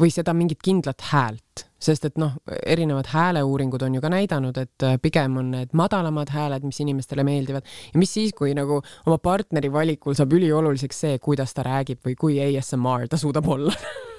või 0.00 0.12
seda 0.14 0.34
mingit 0.36 0.62
kindlat 0.64 1.04
häält, 1.10 1.64
sest 1.78 2.08
et 2.08 2.18
noh, 2.20 2.36
erinevad 2.66 3.10
hääleuuringud 3.12 3.82
on 3.86 3.98
ju 3.98 4.02
ka 4.04 4.10
näidanud, 4.12 4.58
et 4.58 4.86
äh, 4.86 4.98
pigem 5.02 5.38
on 5.40 5.52
need 5.54 5.74
madalamad 5.78 6.32
hääled, 6.34 6.66
mis 6.66 6.80
inimestele 6.84 7.24
meeldivad. 7.26 7.66
Ja 7.94 8.02
mis 8.02 8.12
siis, 8.14 8.34
kui 8.36 8.54
nagu 8.58 8.82
oma 9.06 9.18
partneri 9.22 9.72
valikul 9.72 10.18
saab 10.18 10.34
ülioluliseks 10.38 11.04
see, 11.06 11.18
kuidas 11.22 11.54
ta 11.54 11.66
räägib 11.66 12.02
või 12.06 12.18
kui 12.18 12.38
ASMR 12.42 13.08
ta 13.10 13.20
suudab 13.20 13.48
olla 13.48 13.74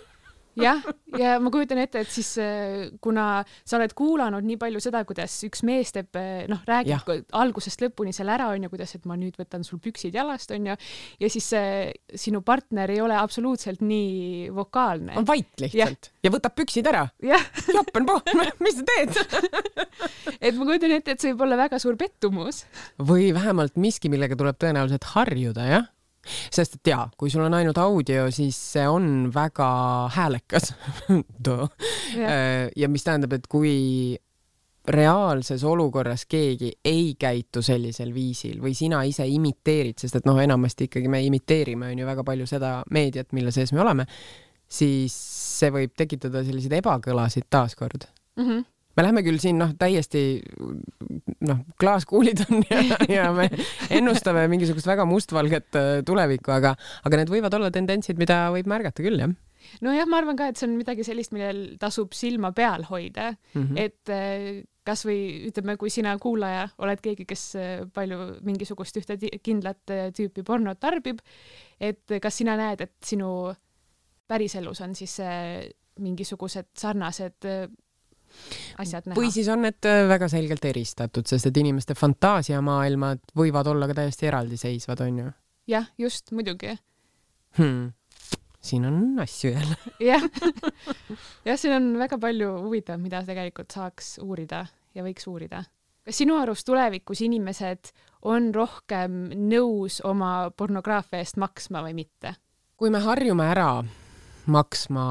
jah, 0.59 0.81
ja 1.19 1.35
ma 1.41 1.51
kujutan 1.53 1.79
ette, 1.81 2.01
et 2.05 2.12
siis 2.12 2.31
äh, 2.41 2.89
kuna 3.01 3.43
sa 3.67 3.77
oled 3.77 3.93
kuulanud 3.97 4.45
nii 4.45 4.57
palju 4.62 4.81
seda, 4.83 5.03
kuidas 5.07 5.35
üks 5.47 5.63
mees 5.67 5.93
teeb, 5.95 6.09
äh, 6.19 6.45
noh, 6.51 6.62
räägib 6.67 7.03
ko- 7.07 7.19
algusest 7.39 7.83
lõpuni 7.83 8.13
selle 8.15 8.33
ära, 8.35 8.49
onju, 8.55 8.71
kuidas, 8.73 8.95
et 8.97 9.05
ma 9.09 9.17
nüüd 9.19 9.38
võtan 9.39 9.63
sul 9.67 9.81
püksid 9.83 10.15
jalast, 10.17 10.51
onju, 10.55 10.75
ja 11.19 11.31
siis 11.31 11.49
äh, 11.57 11.91
sinu 12.15 12.41
partner 12.45 12.91
ei 12.93 13.01
ole 13.03 13.17
absoluutselt 13.19 13.83
nii 13.85 14.49
vokaalne. 14.55 15.17
on 15.19 15.27
vait 15.27 15.49
lihtsalt 15.62 16.12
ja 16.23 16.33
võtab 16.33 16.55
püksid 16.57 16.89
ära. 16.89 17.05
jah, 17.23 17.45
joppen 17.73 18.07
po, 18.09 18.19
mis 18.63 18.79
sa 18.79 18.88
teed? 18.89 19.21
et 20.45 20.55
ma 20.55 20.65
kujutan 20.65 20.97
ette, 20.97 21.15
et 21.15 21.21
see 21.21 21.33
võib 21.33 21.45
olla 21.47 21.59
väga 21.65 21.79
suur 21.81 21.97
pettumus. 21.99 22.65
või 22.99 23.31
vähemalt 23.35 23.77
miski, 23.79 24.12
millega 24.12 24.38
tuleb 24.39 24.59
tõenäoliselt 24.59 25.07
harjuda, 25.13 25.69
jah. 25.69 25.88
Sest 26.25 26.79
et 26.79 26.91
jaa, 26.91 27.10
kui 27.17 27.29
sul 27.32 27.45
on 27.45 27.53
ainult 27.58 27.77
audio, 27.82 28.29
siis 28.32 28.58
see 28.73 28.88
on 28.88 29.29
väga 29.34 29.69
häälekas. 30.15 30.73
ja 32.82 32.89
mis 32.89 33.05
tähendab, 33.05 33.34
et 33.38 33.47
kui 33.47 34.17
reaalses 34.89 35.63
olukorras 35.63 36.25
keegi 36.25 36.71
ei 36.86 37.13
käitu 37.19 37.62
sellisel 37.62 38.13
viisil 38.13 38.58
või 38.63 38.73
sina 38.77 39.03
ise 39.05 39.27
imiteerid, 39.27 39.99
sest 40.01 40.19
et 40.19 40.29
noh, 40.29 40.39
enamasti 40.41 40.88
ikkagi 40.89 41.12
me 41.12 41.21
imiteerime 41.25 41.91
on 41.91 42.01
ju 42.01 42.08
väga 42.08 42.25
palju 42.25 42.47
seda 42.49 42.79
meediat, 42.95 43.34
mille 43.38 43.53
sees 43.55 43.73
me 43.75 43.84
oleme, 43.84 44.08
siis 44.69 45.13
see 45.60 45.73
võib 45.75 45.93
tekitada 45.97 46.43
selliseid 46.45 46.79
ebakõlasid 46.82 47.49
taaskord 47.49 48.10
Mm 48.39 48.45
-hmm. 48.45 48.65
Me 48.99 49.05
läheme 49.05 49.23
küll 49.23 49.39
siin 49.39 49.59
noh, 49.62 49.71
täiesti 49.79 50.21
noh, 51.47 51.62
klaaskuulid 51.79 52.43
on 52.47 52.63
ja, 52.67 52.81
ja 53.07 53.27
me 53.35 53.47
ennustame 53.95 54.45
mingisugust 54.51 54.89
väga 54.89 55.05
mustvalget 55.07 55.77
äh, 55.79 55.91
tulevikku, 56.07 56.51
aga, 56.55 56.73
aga 57.07 57.21
need 57.21 57.31
võivad 57.31 57.55
olla 57.55 57.71
tendentsid, 57.73 58.19
mida 58.19 58.47
võib 58.55 58.67
märgata 58.69 59.05
küll 59.05 59.21
jah 59.21 59.31
nojah, 59.85 60.07
ma 60.09 60.19
arvan 60.19 60.39
ka, 60.39 60.49
et 60.49 60.59
see 60.59 60.67
on 60.69 60.75
midagi 60.79 61.05
sellist, 61.07 61.33
millel 61.35 61.63
tasub 61.79 62.15
silma 62.17 62.51
peal 62.55 62.85
hoida 62.89 63.31
mm. 63.31 63.63
-hmm. 63.63 63.79
et 63.79 64.13
äh, 64.15 64.62
kasvõi 64.89 65.49
ütleme, 65.51 65.77
kui 65.77 65.91
sina 65.93 66.15
kuulaja 66.19 66.67
oled 66.81 67.01
keegi, 67.03 67.27
kes 67.29 67.43
äh, 67.55 67.73
palju 67.93 68.39
mingisugust 68.43 68.99
ühte 68.99 69.19
kindlat 69.43 69.95
tüüpi 70.15 70.43
pornot 70.43 70.79
tarbib, 70.79 71.23
et 71.79 72.19
kas 72.21 72.41
sina 72.41 72.57
näed, 72.59 72.81
et 72.81 72.95
sinu 73.05 73.53
päriselus 74.27 74.81
on 74.81 74.95
siis 74.95 75.19
mingisugused 75.99 76.67
sarnased 76.77 77.47
asjad 78.79 79.09
näha 79.09 79.19
või? 79.19 79.33
siis 79.33 79.49
on 79.51 79.63
need 79.67 79.89
äh, 79.89 80.05
väga 80.09 80.29
selgelt 80.31 80.65
eristatud, 80.65 81.27
sest 81.29 81.51
et 81.51 81.61
inimeste 81.61 81.97
fantaasiamaailmad 81.99 83.35
võivad 83.37 83.69
olla 83.71 83.89
ka 83.89 84.01
täiesti 84.01 84.29
eraldiseisvad, 84.31 85.05
onju 85.07 85.29
jah, 85.69 85.89
just 85.97 86.31
muidugi 86.31 86.73
hmm.. 87.57 87.91
siin 88.61 88.85
on 88.85 89.19
asju 89.19 89.51
jälle. 89.51 89.75
jah, 90.11 90.23
jah, 91.45 91.57
siin 91.59 91.73
on 91.73 91.91
väga 91.99 92.17
palju 92.17 92.53
huvitavat, 92.63 93.01
mida 93.01 93.23
tegelikult 93.25 93.71
saaks 93.73 94.17
uurida 94.23 94.65
ja 94.95 95.05
võiks 95.05 95.27
uurida. 95.29 95.63
kas 96.05 96.21
sinu 96.23 96.39
arust 96.41 96.65
tulevikus 96.67 97.21
inimesed 97.25 97.93
on 98.29 98.53
rohkem 98.55 99.29
nõus 99.49 100.01
oma 100.05 100.49
pornograafia 100.57 101.23
eest 101.23 101.37
maksma 101.41 101.83
või 101.85 101.97
mitte? 102.03 102.35
kui 102.79 102.89
me 102.89 103.01
harjume 103.03 103.45
ära 103.51 103.71
maksma 104.49 105.05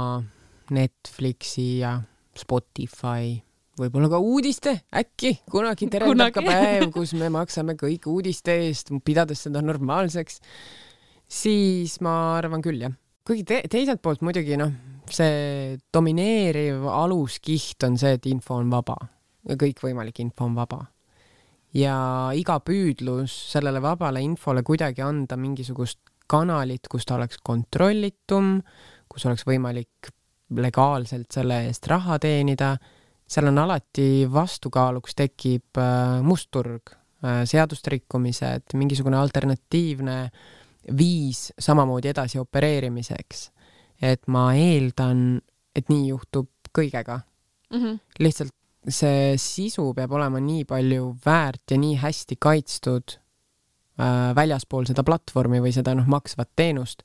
Netflixi 0.75 1.79
ja 1.79 1.99
Spotify, 2.39 3.37
võib-olla 3.79 4.11
ka 4.13 4.21
uudiste, 4.23 4.75
äkki 4.95 5.35
kunagi 5.51 5.89
terendab 5.93 6.33
ka 6.35 6.43
Kunagi. 6.43 6.55
päev, 6.55 6.89
kus 6.95 7.15
me 7.19 7.31
maksame 7.35 7.77
kõik 7.79 8.09
uudiste 8.11 8.57
eest, 8.67 8.93
pidades 9.05 9.47
seda 9.47 9.63
normaalseks, 9.65 10.41
siis 11.29 11.99
ma 12.05 12.39
arvan 12.39 12.65
küll 12.65 12.87
jah. 12.87 12.97
kuigi 13.29 13.45
te 13.45 13.63
teiselt 13.69 14.01
poolt 14.03 14.25
muidugi 14.25 14.57
noh, 14.61 14.73
see 15.09 15.77
domineeriv 15.93 16.87
aluskiht 16.89 17.85
on 17.85 17.97
see, 18.01 18.17
et 18.17 18.27
info 18.31 18.57
on 18.61 18.73
vaba 18.73 18.97
ja 19.49 19.57
kõikvõimalik 19.59 20.23
info 20.25 20.47
on 20.49 20.57
vaba. 20.59 20.85
ja 21.77 22.31
iga 22.33 22.59
püüdlus 22.65 23.33
sellele 23.53 23.81
vabale 23.85 24.23
infole 24.25 24.63
kuidagi 24.65 25.05
anda 25.05 25.37
mingisugust 25.37 26.01
kanalit, 26.29 26.89
kus 26.89 27.05
ta 27.09 27.17
oleks 27.17 27.41
kontrollitum, 27.45 28.59
kus 29.09 29.27
oleks 29.29 29.45
võimalik 29.49 30.11
legaalselt 30.57 31.33
selle 31.33 31.65
eest 31.67 31.87
raha 31.91 32.19
teenida, 32.19 32.77
seal 33.29 33.51
on 33.51 33.59
alati 33.59 34.27
vastukaaluks 34.33 35.19
tekib 35.19 35.81
äh, 35.81 36.21
mustturg, 36.25 36.95
seaduste 37.19 37.91
rikkumised, 37.91 38.77
mingisugune 38.79 39.17
alternatiivne 39.19 40.19
viis 40.97 41.49
samamoodi 41.59 42.13
edasi 42.13 42.39
opereerimiseks. 42.39 43.51
et 44.03 44.29
ma 44.31 44.53
eeldan, 44.55 45.41
et 45.75 45.89
nii 45.91 46.13
juhtub 46.13 46.71
kõigega, 46.71 47.17
mm. 47.73 47.81
-hmm. 47.81 47.99
lihtsalt 48.23 48.55
see 48.89 49.35
sisu 49.37 49.93
peab 49.95 50.13
olema 50.13 50.39
nii 50.41 50.65
palju 50.65 51.17
väärt 51.25 51.71
ja 51.71 51.79
nii 51.79 51.97
hästi 51.99 52.37
kaitstud 52.39 53.17
äh, 53.99 54.35
väljaspool 54.35 54.87
seda 54.87 55.03
platvormi 55.03 55.61
või 55.61 55.73
seda 55.75 55.95
noh, 55.99 56.07
maksvat 56.07 56.51
teenust, 56.57 57.03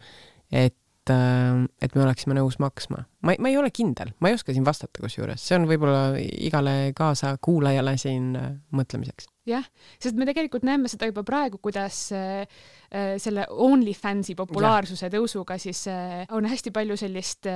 et 0.52 0.76
äh,, 0.76 0.83
et 1.12 1.96
me 1.98 2.04
oleksime 2.06 2.36
nõus 2.38 2.56
maksma. 2.64 3.04
ma, 3.28 3.36
ma 3.40 3.52
ei 3.52 3.58
ole 3.60 3.72
kindel, 3.76 4.14
ma 4.24 4.30
ei 4.30 4.38
oska 4.38 4.54
siin 4.56 4.64
vastata 4.64 5.04
kusjuures, 5.04 5.42
see 5.44 5.58
on 5.58 5.68
võib-olla 5.68 6.16
igale 6.20 6.94
kaasakuulajale 6.96 7.96
siin 8.00 8.30
äh, 8.40 8.54
mõtlemiseks. 8.72 9.28
jah, 9.50 9.68
sest 10.00 10.16
me 10.16 10.28
tegelikult 10.30 10.64
näeme 10.64 10.88
seda 10.92 11.10
juba 11.10 11.26
praegu, 11.28 11.60
kuidas 11.64 12.00
äh, 12.16 12.48
äh, 12.88 13.14
selle 13.20 13.46
OnlyFansi 13.52 14.38
populaarsuse 14.40 15.12
tõusuga 15.12 15.60
siis 15.60 15.84
on 16.32 16.48
hästi 16.48 16.72
palju 16.72 16.98
sellist 17.00 17.50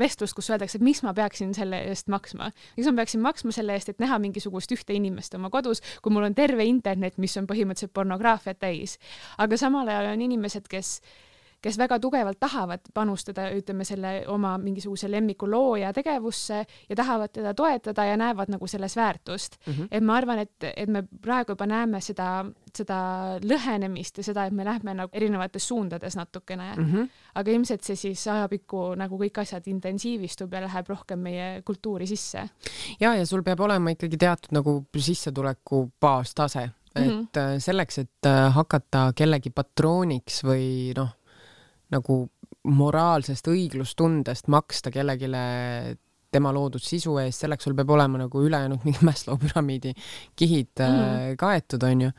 vestlust, 0.00 0.36
kus 0.36 0.48
öeldakse, 0.54 0.80
et 0.80 0.86
miks 0.86 1.04
ma 1.04 1.12
peaksin 1.16 1.52
selle 1.56 1.84
eest 1.92 2.08
maksma. 2.12 2.48
miks 2.78 2.88
ma 2.88 2.98
peaksin 3.02 3.24
maksma 3.24 3.56
selle 3.56 3.76
eest, 3.76 3.92
et 3.92 4.00
näha 4.00 4.20
mingisugust 4.22 4.72
ühte 4.76 4.96
inimest 4.96 5.36
oma 5.36 5.52
kodus, 5.52 5.84
kui 6.00 6.16
mul 6.16 6.30
on 6.30 6.36
terve 6.38 6.64
internet, 6.64 7.20
mis 7.20 7.36
on 7.36 7.50
põhimõtteliselt 7.50 7.92
pornograafiat 7.92 8.62
täis. 8.64 8.96
aga 9.38 9.60
samal 9.60 9.88
ajal 9.88 10.14
on 10.14 10.30
inimesed, 10.30 10.70
kes 10.70 11.00
kes 11.62 11.78
väga 11.78 11.98
tugevalt 12.00 12.40
tahavad 12.40 12.80
panustada, 12.94 13.50
ütleme 13.56 13.84
selle 13.84 14.24
oma 14.28 14.58
mingisuguse 14.58 15.10
lemmiku 15.10 15.46
looja 15.50 15.92
tegevusse 15.92 16.64
ja 16.88 16.96
tahavad 16.96 17.32
teda 17.32 17.54
toetada 17.54 18.04
ja 18.04 18.16
näevad 18.16 18.48
nagu 18.50 18.66
selles 18.66 18.96
väärtust 18.96 19.56
Mm 19.66 19.72
-hmm. 19.72 19.88
et 19.90 20.04
ma 20.04 20.14
arvan, 20.16 20.38
et, 20.38 20.64
et 20.76 20.88
me 20.88 21.02
praegu 21.22 21.52
juba 21.52 21.66
näeme 21.66 22.00
seda, 22.00 22.44
seda 22.76 22.98
lõhenemist 23.42 24.16
ja 24.16 24.22
seda, 24.24 24.44
et 24.46 24.52
me 24.52 24.64
lähme 24.64 24.94
nagu 24.94 25.10
erinevates 25.12 25.68
suundades 25.68 26.16
natukene 26.16 26.74
mm, 26.76 26.82
Mm 26.82 26.92
-hmm. 26.92 27.08
aga 27.34 27.50
ilmselt 27.50 27.82
see 27.82 27.96
siis 27.96 28.26
ajapikku 28.28 28.94
nagu 28.94 29.18
kõik 29.18 29.40
asjad 29.40 29.66
intensiivistub 29.66 30.52
ja 30.52 30.60
läheb 30.60 30.88
rohkem 30.88 31.18
meie 31.18 31.62
kultuuri 31.64 32.06
sisse 32.06 32.48
ja, 33.00 33.14
ja 33.14 33.26
sul 33.26 33.42
peab 33.42 33.60
olema 33.60 33.90
ikkagi 33.90 34.16
teatud 34.16 34.52
nagu 34.52 34.84
sissetuleku 34.96 35.90
baastase, 36.00 36.62
et 36.96 37.06
Mhm. 37.06 37.14
mm 37.14 37.26
-hmm. 37.34 37.58
selleks, 37.60 37.98
et 37.98 38.26
äh, 38.26 38.52
hakata 38.54 39.12
kellegi 39.16 39.50
patrooniks 39.50 40.44
või 40.44 40.92
noh, 40.96 41.08
nagu 41.90 42.22
moraalsest 42.70 43.48
õiglustundest 43.48 44.50
maksta 44.52 44.92
kellelegi 44.92 45.30
tema 46.30 46.52
loodud 46.54 46.82
sisu 46.82 47.16
eest, 47.22 47.42
selleks 47.42 47.66
sul 47.66 47.74
peab 47.78 47.90
olema 47.96 48.20
nagu 48.22 48.42
ülejäänud 48.46 48.84
mingi 48.86 49.06
Maslow 49.06 49.38
püramiidi 49.40 49.94
kihid 50.36 50.72
mm. 50.78 51.00
-hmm. 51.00 51.36
kaetud, 51.40 51.82
onju. 51.82 52.10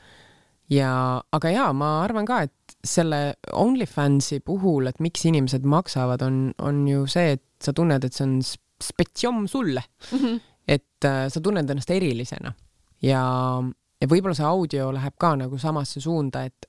ja, 0.69 1.21
aga 1.31 1.49
jaa, 1.49 1.69
ma 1.73 2.01
arvan 2.03 2.25
ka, 2.25 2.41
et 2.47 2.75
selle 2.83 3.35
OnlyFansi 3.53 4.39
puhul, 4.39 4.87
et 4.87 4.99
miks 4.99 5.25
inimesed 5.25 5.63
maksavad, 5.63 6.21
on, 6.21 6.53
on 6.59 6.87
ju 6.87 7.05
see, 7.07 7.37
et 7.37 7.43
sa 7.61 7.73
tunned, 7.73 8.03
et 8.03 8.13
see 8.13 8.25
on 8.25 8.39
spetsiom 8.81 9.47
sulle 9.47 9.83
mm. 10.11 10.17
-hmm. 10.17 10.39
et 10.67 11.05
äh, 11.05 11.27
sa 11.29 11.41
tunned 11.41 11.69
ennast 11.69 11.91
erilisena 11.91 12.53
ja, 13.01 13.23
ja 14.01 14.07
võib-olla 14.07 14.35
see 14.37 14.45
audio 14.47 14.91
läheb 14.93 15.17
ka 15.19 15.35
nagu 15.35 15.57
samasse 15.57 16.01
suunda, 16.01 16.43
et, 16.43 16.67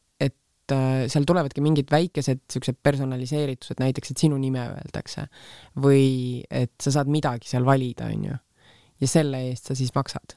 et 0.62 0.75
äh, 0.75 1.09
seal 1.11 1.27
tulevadki 1.27 1.62
mingid 1.64 1.90
väikesed 1.90 2.44
siuksed 2.53 2.79
personaliseeritused, 2.83 3.81
näiteks, 3.83 4.12
et 4.12 4.22
sinu 4.22 4.38
nime 4.38 4.62
öeldakse 4.62 5.27
või 5.83 6.42
et 6.51 6.75
sa 6.83 6.94
saad 6.98 7.11
midagi 7.11 7.51
seal 7.51 7.66
valida, 7.66 8.11
onju. 8.12 8.38
ja 9.03 9.11
selle 9.11 9.42
eest 9.48 9.70
sa 9.70 9.79
siis 9.79 9.92
maksad, 9.94 10.37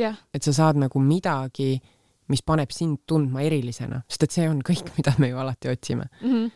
jah, 0.00 0.18
et 0.34 0.46
sa 0.46 0.54
saad 0.56 0.80
nagu 0.80 1.02
midagi, 1.02 1.76
mis 2.30 2.42
paneb 2.46 2.72
sind 2.74 3.04
tundma 3.10 3.44
erilisena, 3.46 4.02
sest 4.10 4.26
et 4.26 4.38
see 4.38 4.48
on 4.50 4.62
kõik, 4.66 4.90
mida 4.98 5.14
me 5.18 5.30
ju 5.30 5.38
alati 5.38 5.70
otsime. 5.70 6.08
mm. 6.20 6.32
-hmm. 6.32 6.50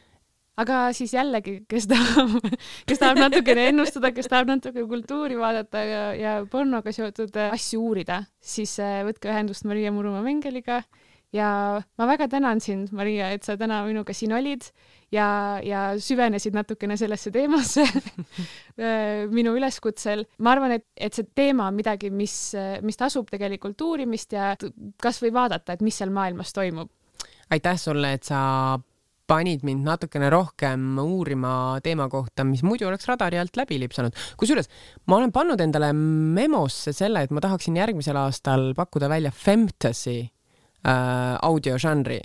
aga 0.56 0.92
siis 0.92 1.14
jällegi, 1.14 1.60
kes 1.68 1.86
tahab, 1.86 2.34
kes 2.88 2.98
tahab 2.98 3.22
natukene 3.22 3.68
ennustada, 3.70 4.10
kes 4.10 4.26
tahab 4.26 4.50
natuke 4.50 4.86
kultuuri 4.90 5.38
vaadata 5.38 5.78
ja, 5.78 6.04
ja 6.14 6.46
pornoga 6.50 6.92
seotud 6.92 7.36
asju 7.50 7.80
uurida, 7.80 8.24
siis 8.40 8.78
äh, 8.80 9.04
võtke 9.06 9.30
ühendust 9.30 9.64
Maria 9.64 9.92
Murumaa 9.92 10.22
Mengeliga 10.22 10.82
ja 11.34 11.48
ma 11.98 12.06
väga 12.08 12.28
tänan 12.30 12.60
sind, 12.62 12.92
Maria, 12.94 13.32
et 13.34 13.46
sa 13.46 13.56
täna 13.58 13.82
minuga 13.88 14.14
siin 14.14 14.32
olid 14.36 14.66
ja, 15.12 15.58
ja 15.64 15.82
süvenesid 16.00 16.54
natukene 16.54 16.96
sellesse 17.00 17.32
teemasse 17.34 17.84
äh, 18.78 19.24
minu 19.32 19.56
üleskutsel. 19.58 20.24
ma 20.38 20.54
arvan, 20.54 20.78
et, 20.78 20.86
et 20.96 21.14
see 21.16 21.26
teema 21.34 21.68
on 21.70 21.78
midagi, 21.78 22.12
mis, 22.14 22.54
mis 22.86 23.00
tasub 23.00 23.30
tegelikult 23.32 23.80
uurimist 23.82 24.34
ja 24.36 24.54
kasvõi 25.02 25.34
vaadata, 25.34 25.74
et 25.74 25.84
mis 25.84 25.98
seal 25.98 26.14
maailmas 26.14 26.54
toimub. 26.54 26.90
aitäh 27.50 27.78
sulle, 27.80 28.14
et 28.14 28.30
sa 28.30 28.78
panid 29.26 29.62
mind 29.64 29.86
natukene 29.88 30.28
rohkem 30.30 30.98
uurima 31.00 31.80
teema 31.84 32.10
kohta, 32.12 32.44
mis 32.44 32.62
muidu 32.62 32.90
oleks 32.90 33.08
radari 33.08 33.40
alt 33.40 33.56
läbi 33.56 33.78
lipsanud. 33.80 34.14
kusjuures 34.38 34.68
ma 35.08 35.18
olen 35.18 35.32
pannud 35.32 35.60
endale 35.64 35.90
memosse 35.96 36.92
selle, 36.92 37.24
et 37.24 37.34
ma 37.34 37.42
tahaksin 37.42 37.80
järgmisel 37.80 38.20
aastal 38.20 38.72
pakkuda 38.76 39.08
välja 39.08 39.32
fantasy 39.34 40.33
audiožanri. 40.84 42.20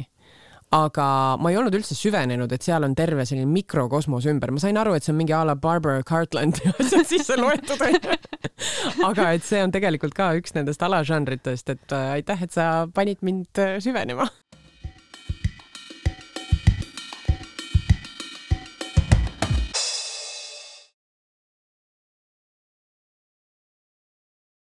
Aga 0.75 1.05
ma 1.41 1.49
ei 1.49 1.57
olnud 1.57 1.73
üldse 1.73 1.95
süvenenud, 1.97 2.51
et 2.53 2.61
seal 2.61 2.83
on 2.85 2.93
terve 2.93 3.23
selline 3.25 3.49
mikrokosmos 3.49 4.27
ümber, 4.29 4.51
ma 4.53 4.61
sain 4.61 4.77
aru, 4.77 4.93
et 4.93 5.05
see 5.05 5.15
on 5.15 5.17
mingi 5.17 5.33
a 5.33 5.39
la 5.49 5.55
Barbara 5.57 6.03
Cartland 6.05 6.59
ja 6.65 6.75
asjad 6.75 7.09
sisse 7.09 7.39
loetud 7.39 7.81
onju. 7.87 8.19
aga 9.09 9.31
et 9.33 9.47
see 9.47 9.63
on 9.65 9.73
tegelikult 9.73 10.13
ka 10.17 10.29
üks 10.37 10.53
nendest 10.53 10.85
alažanritest, 10.85 11.73
et 11.73 11.97
äh, 11.97 12.19
aitäh, 12.19 12.45
et 12.45 12.53
sa 12.53 12.85
panid 12.93 13.25
mind 13.25 13.63
äh, 13.63 13.79
süvenema 13.81 14.29